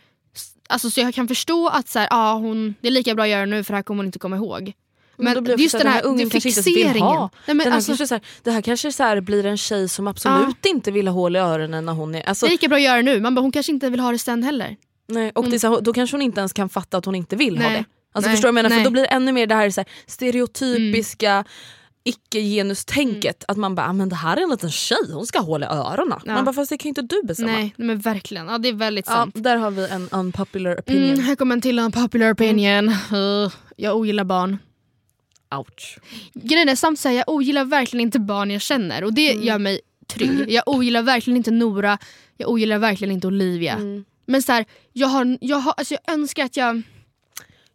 [0.68, 3.30] alltså, så jag kan förstå att så här, ah, hon, det är lika bra att
[3.30, 4.72] göra nu för det här kommer hon inte komma ihåg.
[5.18, 7.02] Men, det just den här, ungen inte vill fixeringen.
[7.02, 7.30] ha.
[7.46, 10.06] Nej, men alltså, kanske så här, det här kanske så här blir en tjej som
[10.08, 12.22] absolut inte vill ha hål i öronen när hon är...
[12.28, 14.12] Alltså, det är lika bra att göra nu, man bara, hon kanske inte vill ha
[14.12, 14.76] det sen heller.
[15.08, 17.58] nej, och så här, då kanske hon inte ens kan fatta att hon inte vill
[17.58, 17.78] ha Nej.
[17.78, 17.84] det.
[18.12, 18.76] Alltså, Nej, förstår du vad jag menar?
[18.76, 21.44] För då blir det ännu mer det här, så här stereotypiska
[22.04, 23.44] icke-genustänket.
[23.48, 25.62] Att man bara, "Ah, men det här är en liten tjej, hon ska ha hål
[25.62, 26.18] i öronen.
[26.24, 26.34] Ja.
[26.34, 27.52] Man bara, fast det kan ju inte du bestämma.
[27.52, 29.34] Nej, men verkligen, ja, det är väldigt Ja, sant.
[29.38, 31.10] där har vi en unpopular opinion.
[31.14, 32.88] Mm, här kommer en till unpopular opinion.
[33.12, 34.58] Uh, jag ogillar barn.
[35.54, 35.98] Ouch.
[36.34, 39.80] Grejen är samt säga jag ogillar verkligen inte barn jag känner och det gör mig
[40.06, 40.44] trygg.
[40.50, 41.98] Jag ogillar verkligen inte Nora,
[42.36, 43.78] jag ogillar verkligen inte Olivia.
[44.26, 46.82] Men så här, jag, har, jag, har, alltså jag önskar att jag...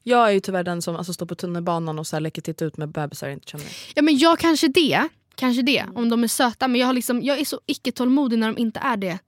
[0.04, 2.66] Jag är ju tyvärr den som alltså, står på tunnelbanan och så här, leker titta
[2.66, 3.66] ut med bebisar jag inte känner.
[3.96, 7.22] Ja men jag kanske det, kanske det om de är söta men jag, har liksom,
[7.22, 9.20] jag är så icke tålmodig när de inte är det.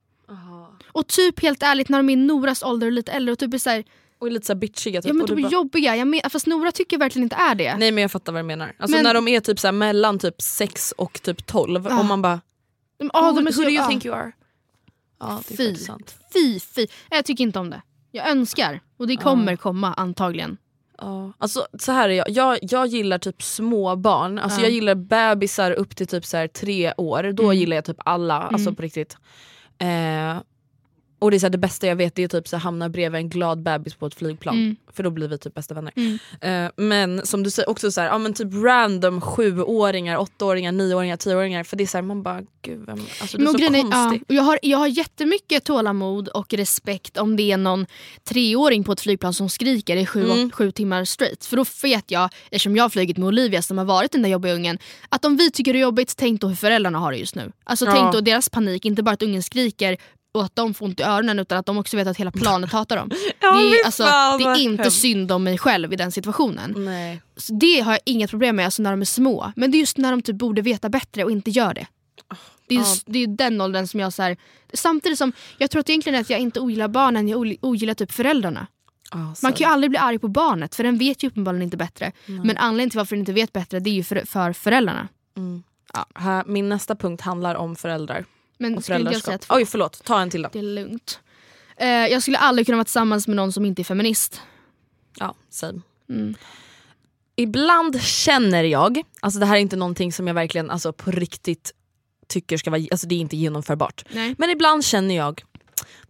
[0.86, 3.54] Och typ helt ärligt när de är i Noras ålder och lite äldre och typ
[3.54, 3.84] är så här,
[4.24, 5.02] Och är lite så bitchiga.
[5.02, 5.08] Typ.
[5.08, 7.76] ja men de är bara, jobbiga, jag men, fast Nora tycker verkligen inte är det.
[7.76, 8.72] Nej men jag fattar vad du menar.
[8.78, 11.98] Alltså Men- när de är typ så mellan typ 6 och typ 12 Ja.
[11.98, 12.40] och man bara
[12.98, 13.88] De, ah, who, de är så, who do you ah.
[13.88, 14.32] think you are?
[15.20, 15.76] Ja det Fy.
[16.32, 16.86] Fy, fy.
[17.10, 17.82] Jag tycker inte om det.
[18.10, 20.56] Jag önskar och det kommer komma antagligen.
[20.98, 21.32] Ja.
[21.38, 22.30] Alltså, så här är jag.
[22.30, 24.38] jag, jag gillar typ små barn.
[24.38, 24.62] Alltså, Ja.
[24.64, 27.32] Jag gillar bebisar upp till typ så här tre år.
[27.32, 27.56] Då Mm.
[27.56, 28.42] gillar jag typ alla.
[28.42, 29.16] Alltså på riktigt.
[29.78, 30.36] Eh,
[31.18, 33.18] och det, är så här, det bästa jag vet är typ så här, hamna bredvid
[33.20, 34.54] en glad bebis på ett flygplan.
[34.56, 34.76] Mm.
[34.92, 35.92] För då blir vi typ bästa vänner.
[35.96, 36.18] Mm.
[36.66, 41.16] Eh, men som du säger också så här, ja, men typ random sjuåringar, åttaåringar, nioåringar,
[41.16, 41.64] tioåringar.
[41.64, 44.22] För det är så man bara gud vem, alltså, du är så grejen konstig.
[44.28, 47.86] ja, jag, har, jag har jättemycket tålamod och respekt om det är någon
[48.28, 50.50] treåring på ett flygplan som skriker i sju, Mm.
[50.50, 51.44] sju timmar straight.
[51.44, 54.30] För då vet jag, eftersom jag har flugit med Olivia som har varit den där
[54.30, 57.18] jobbiga ungen, att om vi tycker det är jobbigt, tänk då hur föräldrarna har det
[57.18, 57.52] just nu.
[57.64, 57.92] Alltså Ja.
[57.92, 59.96] tänk då deras panik, inte bara att ungen skriker
[60.34, 62.72] och att de får ont i öronen utan att de också vet att hela planet
[62.72, 63.10] hatar dem.
[63.40, 64.02] Ja, det, är, alltså,
[64.38, 66.74] det är inte synd om mig själv i den situationen.
[66.76, 67.22] Nej.
[67.36, 69.52] Så det har jag inget problem med alltså, när de är små.
[69.56, 71.86] Men det är just när de typ borde veta bättre och inte gör det.
[72.68, 72.84] Det är, Ja.
[72.84, 74.36] just, det är den åldern som jag så här,
[74.74, 78.66] Samtidigt som jag tror att egentligen att jag inte ogillar barnen, jag ogillar- typ föräldrarna.
[79.42, 82.12] Man kan ju aldrig bli arg på barnet för den vet ju uppenbarligen inte bättre.
[82.26, 85.08] Men anledningen till varför den inte vet bättre det är ju för, för föräldrarna.
[86.14, 88.24] Här, min nästa punkt handlar om föräldrar.
[88.64, 89.40] Men Och inte föräldraskap.
[89.40, 89.54] två?
[89.54, 90.48] Oj förlåt, ta en till då.
[90.52, 91.20] Det är lugnt.
[91.76, 94.40] Eh, jag skulle aldrig kunna vara tillsammans med någon som inte är feminist.
[95.18, 95.80] Ja, same.
[96.08, 96.34] Mm.
[97.36, 101.72] Ibland känner jag, alltså det här är inte någonting som jag verkligen alltså, på riktigt
[102.26, 104.04] tycker ska vara, alltså det är inte genomförbart.
[104.10, 104.34] Nej.
[104.38, 105.42] Men ibland känner jag,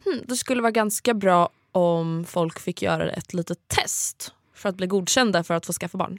[0.04, 4.76] hmm, det skulle vara ganska bra om folk fick göra ett litet test för att
[4.76, 6.18] bli godkända för att få skaffa barn.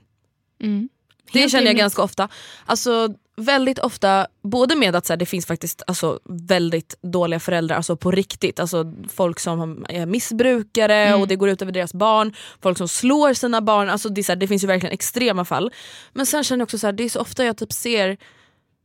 [0.61, 0.89] Mm.
[1.31, 2.29] Det Helt känner jag ganska ofta.
[2.65, 7.75] Alltså väldigt ofta, både med att så här, det finns faktiskt alltså, väldigt dåliga föräldrar,
[7.77, 8.59] alltså på riktigt.
[8.59, 11.21] Alltså folk som är missbrukare Mm.
[11.21, 12.33] och det går ut över deras barn.
[12.61, 13.89] Folk som slår sina barn.
[13.89, 15.71] Alltså, det, här, det finns ju verkligen extrema fall.
[16.13, 18.17] Men sen känner jag också så här, det är så ofta jag typ ser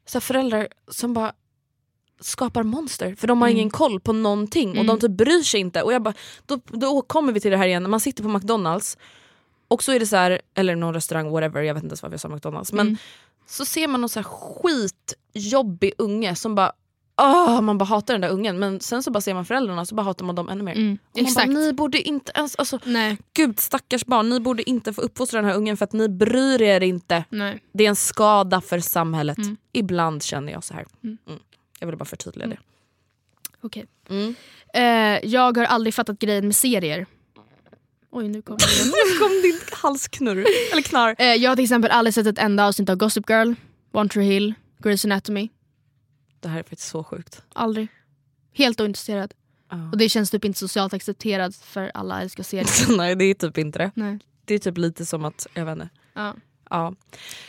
[0.07, 1.32] så här, föräldrar som bara
[2.20, 3.57] skapar monster för de har Mm.
[3.59, 5.82] ingen koll på någonting och de typ bryr sig inte.
[5.82, 6.14] Och jag bara,
[6.47, 8.99] då, då kommer vi till det här igen, man sitter på McDonalds
[9.70, 12.14] och så är det så här, eller någon restaurang, whatever, jag vet inte ens varför
[12.14, 12.72] jag sa McDonalds.
[12.72, 12.96] Men Mm.
[13.46, 16.72] så ser man någon så här skitjobbig unge som bara
[17.22, 19.94] Ah, man bara hatar den där ungen men sen så bara ser man föräldrarna så
[19.94, 20.76] bara hatar man dem ännu mer.
[20.76, 20.98] Mm.
[21.34, 25.40] Bara, ni borde inte ens, alltså, Nej, gud stackars barn, ni borde inte få uppfostra
[25.40, 27.24] den här ungen för att ni bryr er inte.
[27.30, 27.62] nej.
[27.72, 29.38] Det är en skada för samhället.
[29.38, 29.56] Mm.
[29.72, 30.86] Ibland känner jag så här.
[31.04, 31.18] Mm.
[31.26, 31.38] Mm.
[31.80, 32.58] Jag ville bara förtydliga det.
[33.60, 33.86] Okej.
[34.08, 34.34] Mm.
[34.74, 37.06] Eh, jag har aldrig fattat grejen med serier.
[38.12, 38.56] Oj, nu kom.
[38.84, 41.14] Nu kom din halsknurr, eller knarr.
[41.18, 43.52] eh, Jag har till exempel aldrig sett ett enda avsnitt av Gossip Girl,
[43.92, 45.48] One Tree Hill, Grey's Anatomy.
[46.40, 47.42] Det här är faktiskt så sjukt.
[47.52, 47.88] Aldrig.
[48.54, 49.34] Helt ointresserad.
[49.70, 49.90] Ja.
[49.92, 52.96] Och det känns typ inte socialt accepterat för alla älskar serier.
[52.96, 53.90] Nej det är typ inte det.
[53.94, 54.18] Nej.
[54.44, 55.88] Det är typ lite som att, jag vet inte.
[56.14, 56.34] Ja.
[56.70, 56.94] Ja.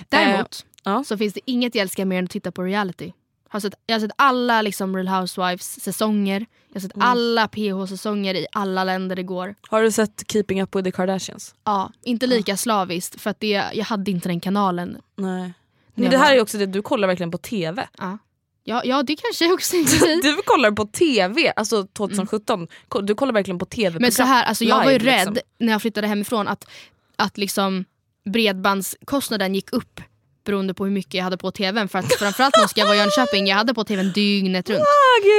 [0.09, 1.03] Däremot ja.
[1.03, 3.11] så finns det inget jag älskar mer än att titta på reality.
[3.51, 6.45] Har sett, jag har sett alla liksom Real Housewives säsonger.
[6.67, 7.07] Jag har sett Mm.
[7.07, 9.55] alla PH-säsonger i alla länder det går.
[9.69, 11.55] Har du sett Keeping Up With The Kardashians?
[11.63, 14.97] Ja, inte lika slaviskt för att det, jag hade inte den kanalen.
[15.17, 15.53] Nej.
[15.95, 17.87] Men det här var- är också det, du kollar verkligen på TV.
[17.97, 18.17] Ja,
[18.63, 22.67] ja, ja det kanske jag också inte Du kollar på TV, alltså 2017.
[22.87, 25.27] Ko- Du kollar verkligen på TV Men så här, alltså jag var ju live, rädd
[25.29, 25.43] liksom.
[25.59, 26.65] när jag flyttade hemifrån att,
[27.15, 27.85] att liksom
[28.33, 30.01] bredbandskostnaden gick upp
[30.43, 31.89] beroende på hur mycket jag hade på tvn.
[31.89, 34.81] För att framförallt när jag var i Jönköping, jag hade på tvn dygnet runt.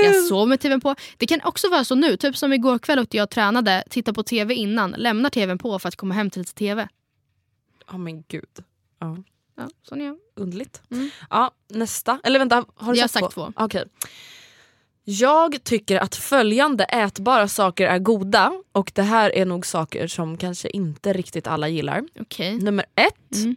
[0.04, 0.94] Jag sov med tvn på.
[1.16, 4.14] Det kan också vara så nu, typ som igår kväll åkte jag och tränade, tittade
[4.14, 6.88] på tv innan, lämnar tvn på för att komma hem till lite tv.
[7.90, 8.44] Ja men gud.
[9.00, 9.16] Ja.
[9.56, 10.16] Ja, sån är jag.
[10.36, 10.82] Underligt.
[10.90, 11.10] Mm.
[11.30, 12.20] Ja, nästa.
[12.24, 13.46] Eller vänta, har du Jag sagt, sagt två?
[13.46, 13.64] två.
[13.64, 13.84] Okej.
[15.04, 20.36] Jag tycker att följande ätbara saker är goda och det här är nog saker som
[20.36, 22.02] kanske inte riktigt alla gillar.
[22.20, 22.56] Okej.
[22.58, 23.56] Nummer ett, Mm.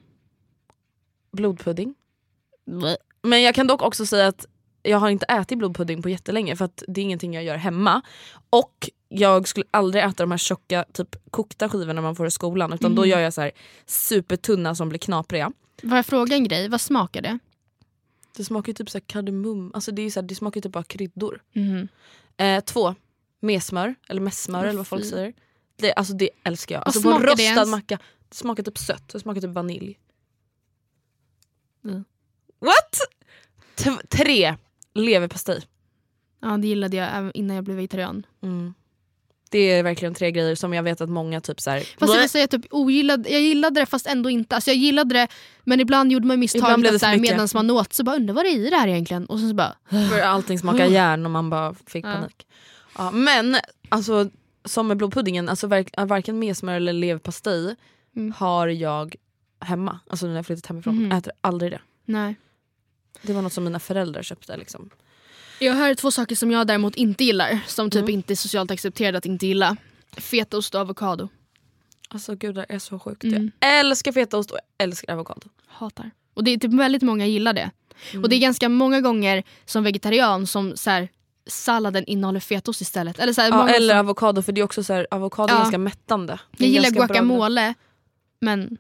[1.35, 1.95] Blodpudding.
[3.21, 4.45] Men jag kan dock också säga att
[4.83, 8.01] jag har inte ätit blodpudding på jättelänge för att det är ingenting jag gör hemma.
[8.49, 12.73] Och jag skulle aldrig äta de här tjocka typ kokta skivorna man får i skolan
[12.73, 13.51] utan då gör jag så här
[13.85, 15.51] supertunna som blir knapriga.
[15.81, 17.39] Får jag fråga en grej, vad smakar det?
[18.37, 21.41] Det smakar typ så kardemum, alltså det, är så här, det smakar typ bara kryddor.
[21.53, 21.87] Mhm.
[22.37, 22.95] Eh, två,
[23.39, 25.33] med smör eller med smör Åh, eller vad folk säger.
[25.77, 26.83] Det, alltså det älskar jag.
[26.85, 27.69] Alltså på en rostad ens?
[27.69, 29.97] macka, det smakar typ sött, det smakar typ vanilj.
[31.85, 32.03] Mm.
[32.59, 32.99] What?
[33.75, 34.55] T- tre,
[34.93, 35.61] leverpastej.
[36.41, 38.25] Ja det gillade jag innan jag blev vegetarian.
[38.43, 38.73] Mm.
[39.49, 42.19] Det är verkligen tre grejer som jag vet att många typ så här, Fast jag
[42.21, 44.55] vill säga typ ogillade, jag gillade det fast ändå inte.
[44.55, 45.27] Alltså jag gillade det
[45.63, 46.57] men ibland gjorde man så
[47.17, 47.21] mycket.
[47.21, 49.25] medan man åt så bara undrar vad det är i det här egentligen.
[49.25, 49.75] Och sen så bara
[50.09, 52.13] för allting smakar järn och man bara fick Ja.
[52.13, 52.47] panik.
[52.97, 53.57] Ja, men
[53.89, 54.29] alltså
[54.65, 55.67] som med blodpuddingen, alltså
[55.97, 57.75] varken med smör eller leverpastej
[58.15, 58.31] Mm.
[58.37, 59.15] har jag
[59.59, 59.99] hemma.
[60.09, 60.95] Alltså när jag flyttat hemifrån.
[61.03, 61.11] Mhm.
[61.11, 61.81] Äter aldrig det.
[62.05, 62.35] nej.
[63.21, 64.57] Det var något som mina föräldrar köpte.
[64.57, 64.89] Liksom.
[65.59, 67.59] Jag har två saker som jag däremot inte gillar.
[67.67, 68.13] Som typ Mm.
[68.13, 69.77] inte är socialt accepterade att inte gilla.
[70.11, 71.29] Fetaost och avokado.
[72.09, 73.23] Alltså gud det är så sjukt.
[73.23, 73.51] Mm.
[73.59, 75.47] Jag älskar fetaost och jag älskar avokado.
[75.67, 76.11] Hatar.
[76.33, 77.71] Och det är typ väldigt många gillar det.
[78.11, 78.23] Mm.
[78.23, 81.09] Och det är ganska många gånger som vegetarian som så här,
[81.47, 83.19] salladen innehåller fetost istället.
[83.19, 85.55] Eller, så här, Ja, eller som, avokado för det är också så här, avokado är
[85.55, 85.59] Ja.
[85.59, 86.39] ganska mättande.
[86.57, 87.73] Jag gillar ganska bra- guacamole
[88.39, 88.77] men.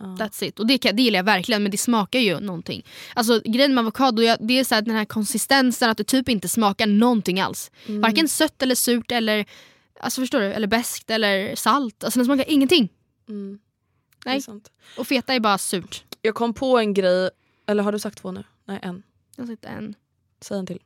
[0.00, 0.58] That's it.
[0.58, 2.86] Och det, det gillar jag verkligen men det smakar ju någonting.
[3.14, 6.28] Alltså grejen med avokado jag, det är så här, den här konsistensen att det typ
[6.28, 7.70] inte smakar någonting alls.
[7.86, 8.00] Mm.
[8.00, 9.46] Varken sött eller surt eller
[10.00, 10.52] alltså förstår du?
[10.52, 12.04] Eller beskt eller salt.
[12.04, 12.88] Alltså den smakar ingenting.
[13.28, 13.58] Mm.
[14.24, 14.42] Nej.
[14.98, 16.04] Och feta är bara surt.
[16.22, 17.30] Jag kom på en grej,
[17.66, 18.44] eller har du sagt två nu?
[18.64, 19.02] Nej en.
[19.36, 19.94] Jag har sett en.
[20.40, 20.80] Säg en till.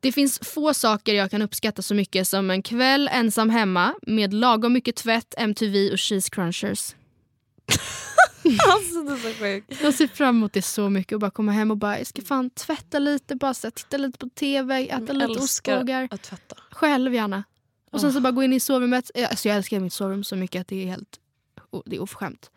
[0.00, 4.34] Det finns få saker jag kan uppskatta så mycket som en kväll ensam hemma med
[4.34, 6.94] lagom mycket tvätt, MTV och cheese crunchers.
[8.72, 9.82] Alltså det är så sjukt.
[9.82, 12.22] Jag ser fram emot det så mycket och bara komma hem och bara jag ska
[12.22, 16.08] fan tvätta lite, bara så här, titta lite på TV, äta lite älskar ostbågar.
[16.10, 16.56] att tvätta.
[16.70, 17.44] Själv gärna.
[17.90, 19.10] Och sen så bara gå in i sovrummet.
[19.14, 21.20] Eh, Alltså jag älskar mitt sovrum så mycket att det är helt
[21.86, 22.50] det är oförskämt.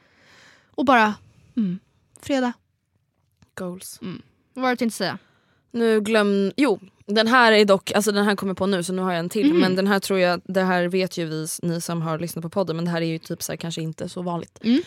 [0.71, 1.13] Och bara,
[1.57, 1.79] mm,
[2.21, 2.53] fredag.
[3.55, 3.99] Goals.
[4.53, 5.17] Vad var det du tänkte säga?
[5.71, 6.51] Nu glöm...
[6.57, 9.19] Jo, den här är dock, alltså den här kommer på nu så nu har jag
[9.19, 9.49] en till.
[9.51, 9.59] Mhm.
[9.59, 12.49] Men den här tror jag, det här vet ju vi, ni som har lyssnat på
[12.49, 14.59] podden men det här är ju typ så här, kanske inte så vanligt.
[14.63, 14.81] Mm.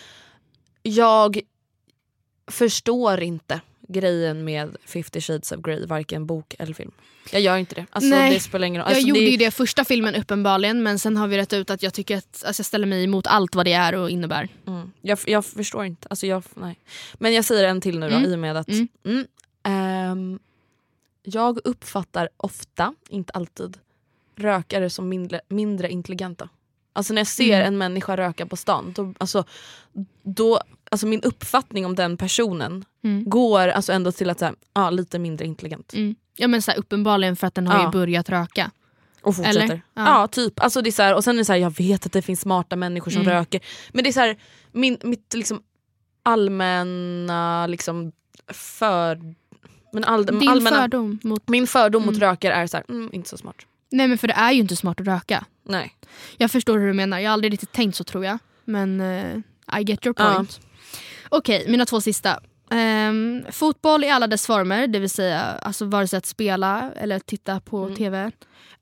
[0.83, 1.41] Jag
[2.47, 6.91] förstår inte grejen med 50 shades of Grey, varken bok eller film.
[7.33, 7.87] Jag gör inte det.
[7.91, 8.91] Alltså, Nej, det spelar ingen roll.
[8.91, 11.71] jag Alltså, gjorde det, ju det första filmen uppenbarligen men sen har vi rätt ut
[11.71, 14.49] att jag tycker att alltså, jag ställer mig emot allt vad det är och innebär.
[14.67, 16.07] Mm, jag, jag förstår inte.
[16.11, 16.79] Alltså, jag, nej.
[17.15, 18.31] Men jag säger en till nu då Mm.
[18.31, 18.69] i och med att
[19.05, 19.27] Mm.
[19.63, 20.39] ehm,
[21.23, 23.79] jag uppfattar ofta, inte alltid,
[24.37, 26.49] rökare som mindre, mindre intelligenta.
[26.93, 27.67] Alltså när jag ser Mm.
[27.67, 29.45] en människa röka på stan, då, alltså,
[30.23, 30.61] då,
[30.91, 33.25] alltså min uppfattning om den personen Mm.
[33.31, 35.93] går alltså ändå till att säga, ja, lite mindre intelligent.
[35.95, 36.15] Mm.
[36.37, 37.85] Ja men så här, uppenbarligen för att den har Ja.
[37.85, 38.71] ju börjat röka.
[39.23, 39.61] Och fortsätter.
[39.61, 39.83] Eller?
[39.95, 40.05] Ja.
[40.21, 40.27] Ja.
[40.27, 40.61] typ.
[40.61, 42.23] Alltså det är så här, och sen är det så här, jag vet att det
[42.23, 43.33] finns smarta människor som Mm.
[43.35, 43.61] röker.
[43.93, 44.37] Men det är så här,
[44.73, 45.63] min, mitt liksom
[46.23, 48.13] allmänna liksom
[48.53, 49.35] för...
[49.93, 51.49] Men all, Din allmänna, fördom mot...
[51.49, 52.29] Min fördom mot Mm.
[52.31, 53.57] rökare är så här, mm, inte så smart.
[53.91, 55.45] Nej men för det är ju inte smart att röka.
[55.65, 55.97] Nej.
[56.37, 58.39] Jag förstår hur du menar, jag har aldrig riktigt tänkt så tror jag.
[58.65, 59.37] Men eh,
[59.81, 60.35] I get your Ja.
[60.35, 60.61] point.
[61.29, 62.41] Okej, mina två sista.
[62.71, 67.19] Ehm, fotboll i alla dess former, det vill säga alltså vare sig att spela eller
[67.19, 67.97] titta på Mm.
[67.97, 68.31] TV,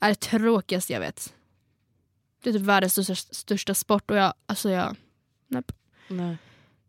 [0.01, 1.35] är det tråkigaste jag vet.
[2.43, 4.97] Det är typ världens största, största sport och jag, alltså jag,
[6.09, 6.37] Nej.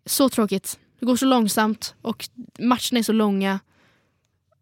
[0.05, 0.79] så tråkigt.
[0.99, 3.59] Det går så långsamt och matcherna är så långa.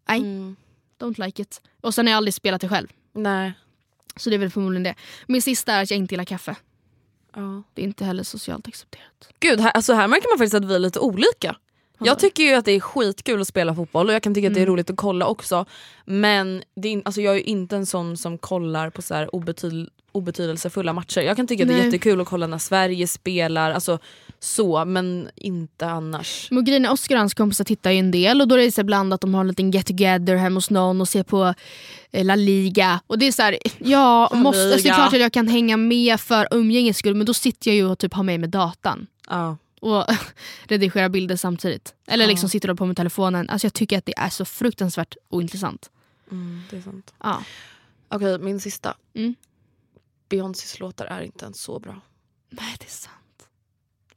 [0.08, 0.56] Nej, Mm.
[0.98, 1.60] don't like it.
[1.80, 2.88] Och sen har jag aldrig spelat det själv.
[3.22, 3.52] Nej.
[4.16, 4.94] Så det är väl förmodligen det.
[5.26, 6.56] Min sista är att jag inte gillar kaffe.
[7.34, 7.62] Ja.
[7.74, 9.28] Det är inte heller socialt accepterat.
[9.40, 11.56] Gud, här, alltså här märker man faktiskt att vi är lite olika.
[12.00, 14.54] Jag tycker ju att det är skitkul att spela fotboll och jag kan tycka att
[14.54, 14.72] det är Mm.
[14.72, 15.66] roligt att kolla också.
[16.04, 19.34] Men det är, alltså jag är ju inte en sån som kollar på så här
[19.34, 21.20] obetyd, obetydelsefulla matcher.
[21.20, 21.86] Jag kan tycka att det är Nej.
[21.86, 23.98] jättekul att kolla när Sverige spelar, alltså
[24.40, 26.48] så, men inte annars.
[26.50, 28.72] Men grejen är, Oscar och hans kompisar tittar ju en del och då är det
[28.72, 31.54] så ibland att de har en liten get together hemma hos någon och ser på
[32.10, 33.00] eh, La Liga.
[33.06, 35.76] Och det är så här, ja, måste, alltså, det är klart att jag kan hänga
[35.76, 39.06] med för umgänges skull men då sitter jag ju och typ har med mig datan.
[39.28, 39.56] Ja.
[39.80, 40.04] och
[40.64, 41.94] redigerar bilder samtidigt.
[42.06, 42.28] Eller Ja.
[42.30, 43.50] liksom sitter och på med telefonen.
[43.50, 45.90] Alltså jag tycker att det är så fruktansvärt ointressant.
[46.30, 47.14] Mm, det är sant.
[47.22, 47.42] Ja.
[48.08, 48.94] Okej, min sista.
[49.14, 49.34] Mm.
[50.28, 52.00] Beyoncés låtar är inte ens så bra.
[52.50, 53.14] Nej det är sant.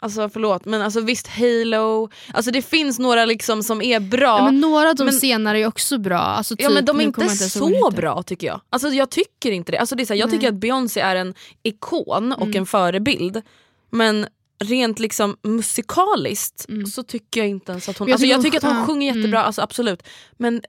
[0.04, 4.38] Alltså förlåt men alltså visst Halo, alltså det finns några liksom som är bra.
[4.38, 6.20] Ja, men några av de men- senare är också bra.
[6.20, 8.62] Alltså, Ja typ, men de är inte jag vad så bra tycker jag.
[8.70, 9.78] Alltså jag tycker inte det.
[9.78, 11.34] Alltså det är så här, jag tycker att Beyoncé är en
[11.64, 12.58] ikon och Mm.
[12.58, 13.42] en förebild.
[13.90, 14.28] Men
[14.64, 16.86] rent liksom musikaliskt Mm.
[16.86, 18.08] så tycker jag inte ens att hon...
[18.08, 19.20] Jag alltså tycker jag tycker att hon ja, sjunger mm.
[19.20, 20.04] jättebra, alltså absolut.
[20.38, 20.62] Men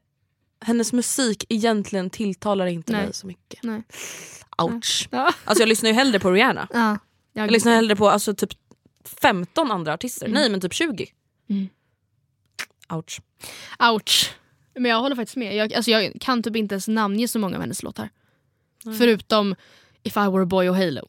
[0.64, 3.04] hennes musik egentligen tilltalar inte Nej.
[3.04, 3.62] mig så mycket.
[3.62, 3.82] Nej.
[4.62, 5.08] Ouch.
[5.10, 5.32] Ja.
[5.44, 6.68] Alltså jag lyssnar ju hellre på Rihanna.
[6.72, 6.98] Ja.
[7.32, 8.50] Jag lyssnar hellre på alltså, typ
[9.20, 10.26] 15 andra artister.
[10.26, 10.40] Mm.
[10.40, 11.06] Nej men typ 20.
[11.50, 11.68] Mm.
[12.92, 13.20] Ouch.
[13.92, 14.34] Ouch.
[14.74, 15.56] Men jag håller faktiskt med.
[15.56, 18.08] Jag, alltså jag kan typ inte ens namnge så många av hennes låtar.
[18.98, 19.54] Förutom
[20.02, 21.08] If I were a boy och Halo.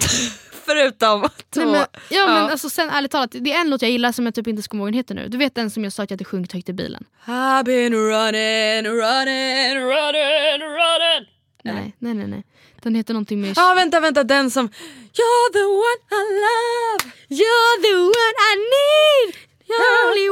[0.64, 1.60] Förutom två.
[1.60, 2.26] Nej, men, ja, Ja.
[2.26, 4.62] men alltså, sen ärligt talat, det är en låt jag gillar som jag typ inte
[4.62, 5.28] ska komma ihåg heter nu.
[5.28, 7.04] Du vet den som jag sa att jag hade sjungit högt i bilen?
[7.24, 11.28] I've been running, running, running, running.
[11.64, 12.26] Nej, nej, nej.
[12.26, 12.44] nej.
[12.82, 13.52] Den heter någonting med...
[13.56, 19.34] Ja vänta vänta den som You're the one I love You're the one I need!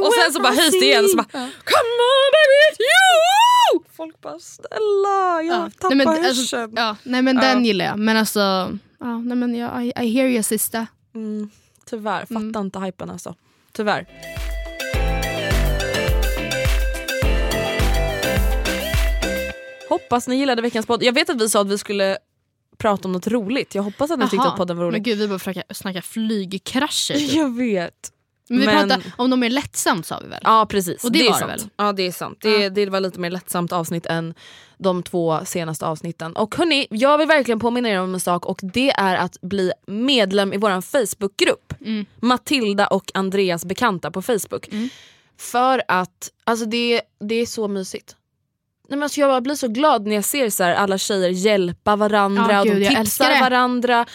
[0.07, 1.25] Och sen så bara höjs det igen så bara.
[1.33, 3.83] Come on baby you!
[3.97, 5.71] Folk bara snälla jag Ja.
[5.79, 7.43] tappar Nej, men, alltså, ja, nej men Ja.
[7.43, 7.99] den gillar jag.
[7.99, 8.41] Men alltså,
[9.01, 10.87] ja, nej, men jag, I, I hear you sista.
[11.15, 11.51] mm,
[11.91, 12.57] tyvärr, fattar Mm.
[12.67, 13.35] inte hypen alltså.
[13.73, 14.07] Tyvärr.
[19.89, 21.03] Hoppas ni gillade veckans podd.
[21.03, 22.19] Jag vet att vi sa att vi skulle
[22.79, 23.75] prata om något roligt.
[23.75, 24.49] Jag hoppas att ni tyckte Jaha.
[24.49, 25.05] att podden var Men rolig.
[25.05, 27.15] gud vi bara försöka snacka flygkrascher.
[27.15, 27.33] typ.
[27.35, 28.13] Jag vet.
[28.51, 30.41] Men vi Men- pratar om de är lättsamt sa vi väl?
[30.45, 31.51] Ja precis, Och det är var det sant.
[31.63, 31.69] väl?
[31.77, 32.39] Ja det är sant.
[32.41, 32.71] Det, Ja.
[32.71, 34.35] det var lite mer lättsamt avsnitt än
[34.79, 36.33] de två senaste avsnitten.
[36.37, 39.73] Och hörni, jag vill verkligen påminna er om en sak och det är att bli
[39.87, 41.75] medlem i vår Facebookgrupp.
[41.81, 42.07] Mm.
[42.21, 44.69] Matilda och Andreas bekanta på Facebook.
[44.73, 44.89] Mm.
[45.39, 48.17] För att alltså det, det är så mysigt.
[48.91, 51.97] Nej, men alltså jag blir så glad när jag ser så här, alla tjejer hjälpa
[51.97, 54.07] varandra Ja, och gud, de tipsar varandra.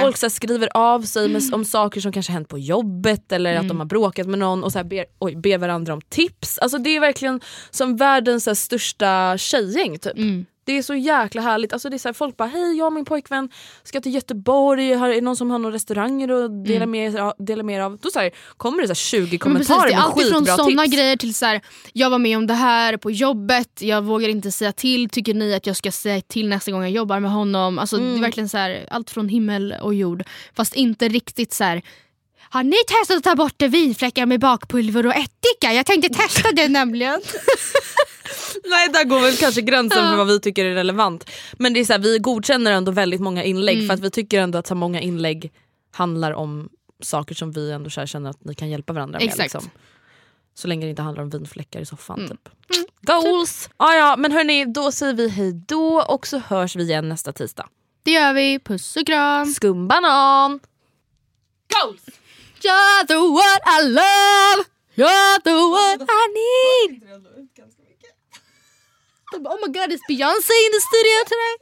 [0.00, 3.50] Folk så här, skriver av sig med, om saker som kanske hänt på jobbet eller
[3.52, 3.68] att Mm.
[3.68, 6.58] de har bråkat med någon och så här ber, oj, ber varandra om tips.
[6.58, 7.40] Alltså Det är verkligen
[7.70, 9.98] som världens så här, största tjejgäng.
[9.98, 10.16] Typ.
[10.16, 10.46] Mm.
[10.68, 11.72] Det är så jäkla härligt.
[11.72, 13.48] Alltså det är så här, folk bara hej jag och min pojkvän
[13.84, 16.90] ska till Göteborg, har, är det någon som har några restauranger att dela, Mm.
[16.90, 17.98] med, dela med av?
[18.02, 20.40] Då så här, kommer det så här 20 Men precis, kommentarer det är med från
[20.44, 20.94] skitbra såna tips.
[20.96, 21.60] grejer till så här,
[21.92, 25.54] jag var med om det här på jobbet, jag vågar inte säga till, tycker ni
[25.54, 27.78] att jag ska säga till nästa gång jag jobbar med honom?
[27.78, 28.16] Alltså, Det Mm.
[28.16, 30.22] är verkligen så här, allt från himmel och jord.
[30.56, 31.82] Fast inte riktigt så här.
[32.50, 35.72] Har ni testat att ta bort vinfläckar med bakpulver och ättika?
[35.72, 37.20] Jag tänkte testa det nämligen.
[38.64, 41.30] Nej där går väl kanske gränsen för vad vi tycker är relevant.
[41.58, 43.86] Men det är så här, vi godkänner ändå väldigt många inlägg Mm.
[43.86, 45.52] för att vi tycker ändå att så många inlägg
[45.92, 46.68] handlar om
[47.02, 49.28] saker som vi ändå känner att ni kan hjälpa varandra med.
[49.28, 49.42] Exakt.
[49.54, 49.70] Liksom.
[50.54, 52.18] Så länge det inte handlar om vinfläckar i soffan.
[52.18, 52.28] Mm.
[52.30, 52.48] Typ.
[53.02, 53.70] Goals!
[53.76, 57.32] Ah, ja, men hörni, då säger vi hej då och så hörs vi igen nästa
[57.32, 57.68] tisdag.
[58.02, 59.46] Det gör vi, puss och kram.
[59.46, 60.60] Skumbanan!
[61.74, 62.00] Goals!
[62.62, 64.64] You're the one I love,
[64.94, 67.02] you're the one I need.
[69.34, 71.56] Oh my god, is Beyoncé in the studio today?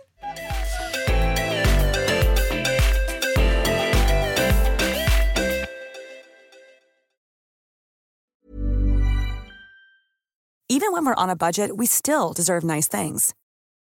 [10.69, 13.35] Even when we're on a budget, we still deserve nice things.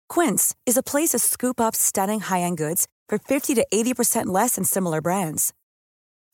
[0.09, 4.55] Quince is a place to scoop up stunning high-end goods for 50 to 80% less
[4.55, 5.53] than similar brands.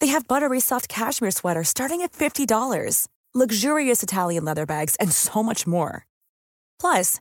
[0.00, 5.42] They have buttery soft cashmere sweaters starting at $50, luxurious Italian leather bags, and so
[5.42, 6.06] much more.
[6.78, 7.20] Plus,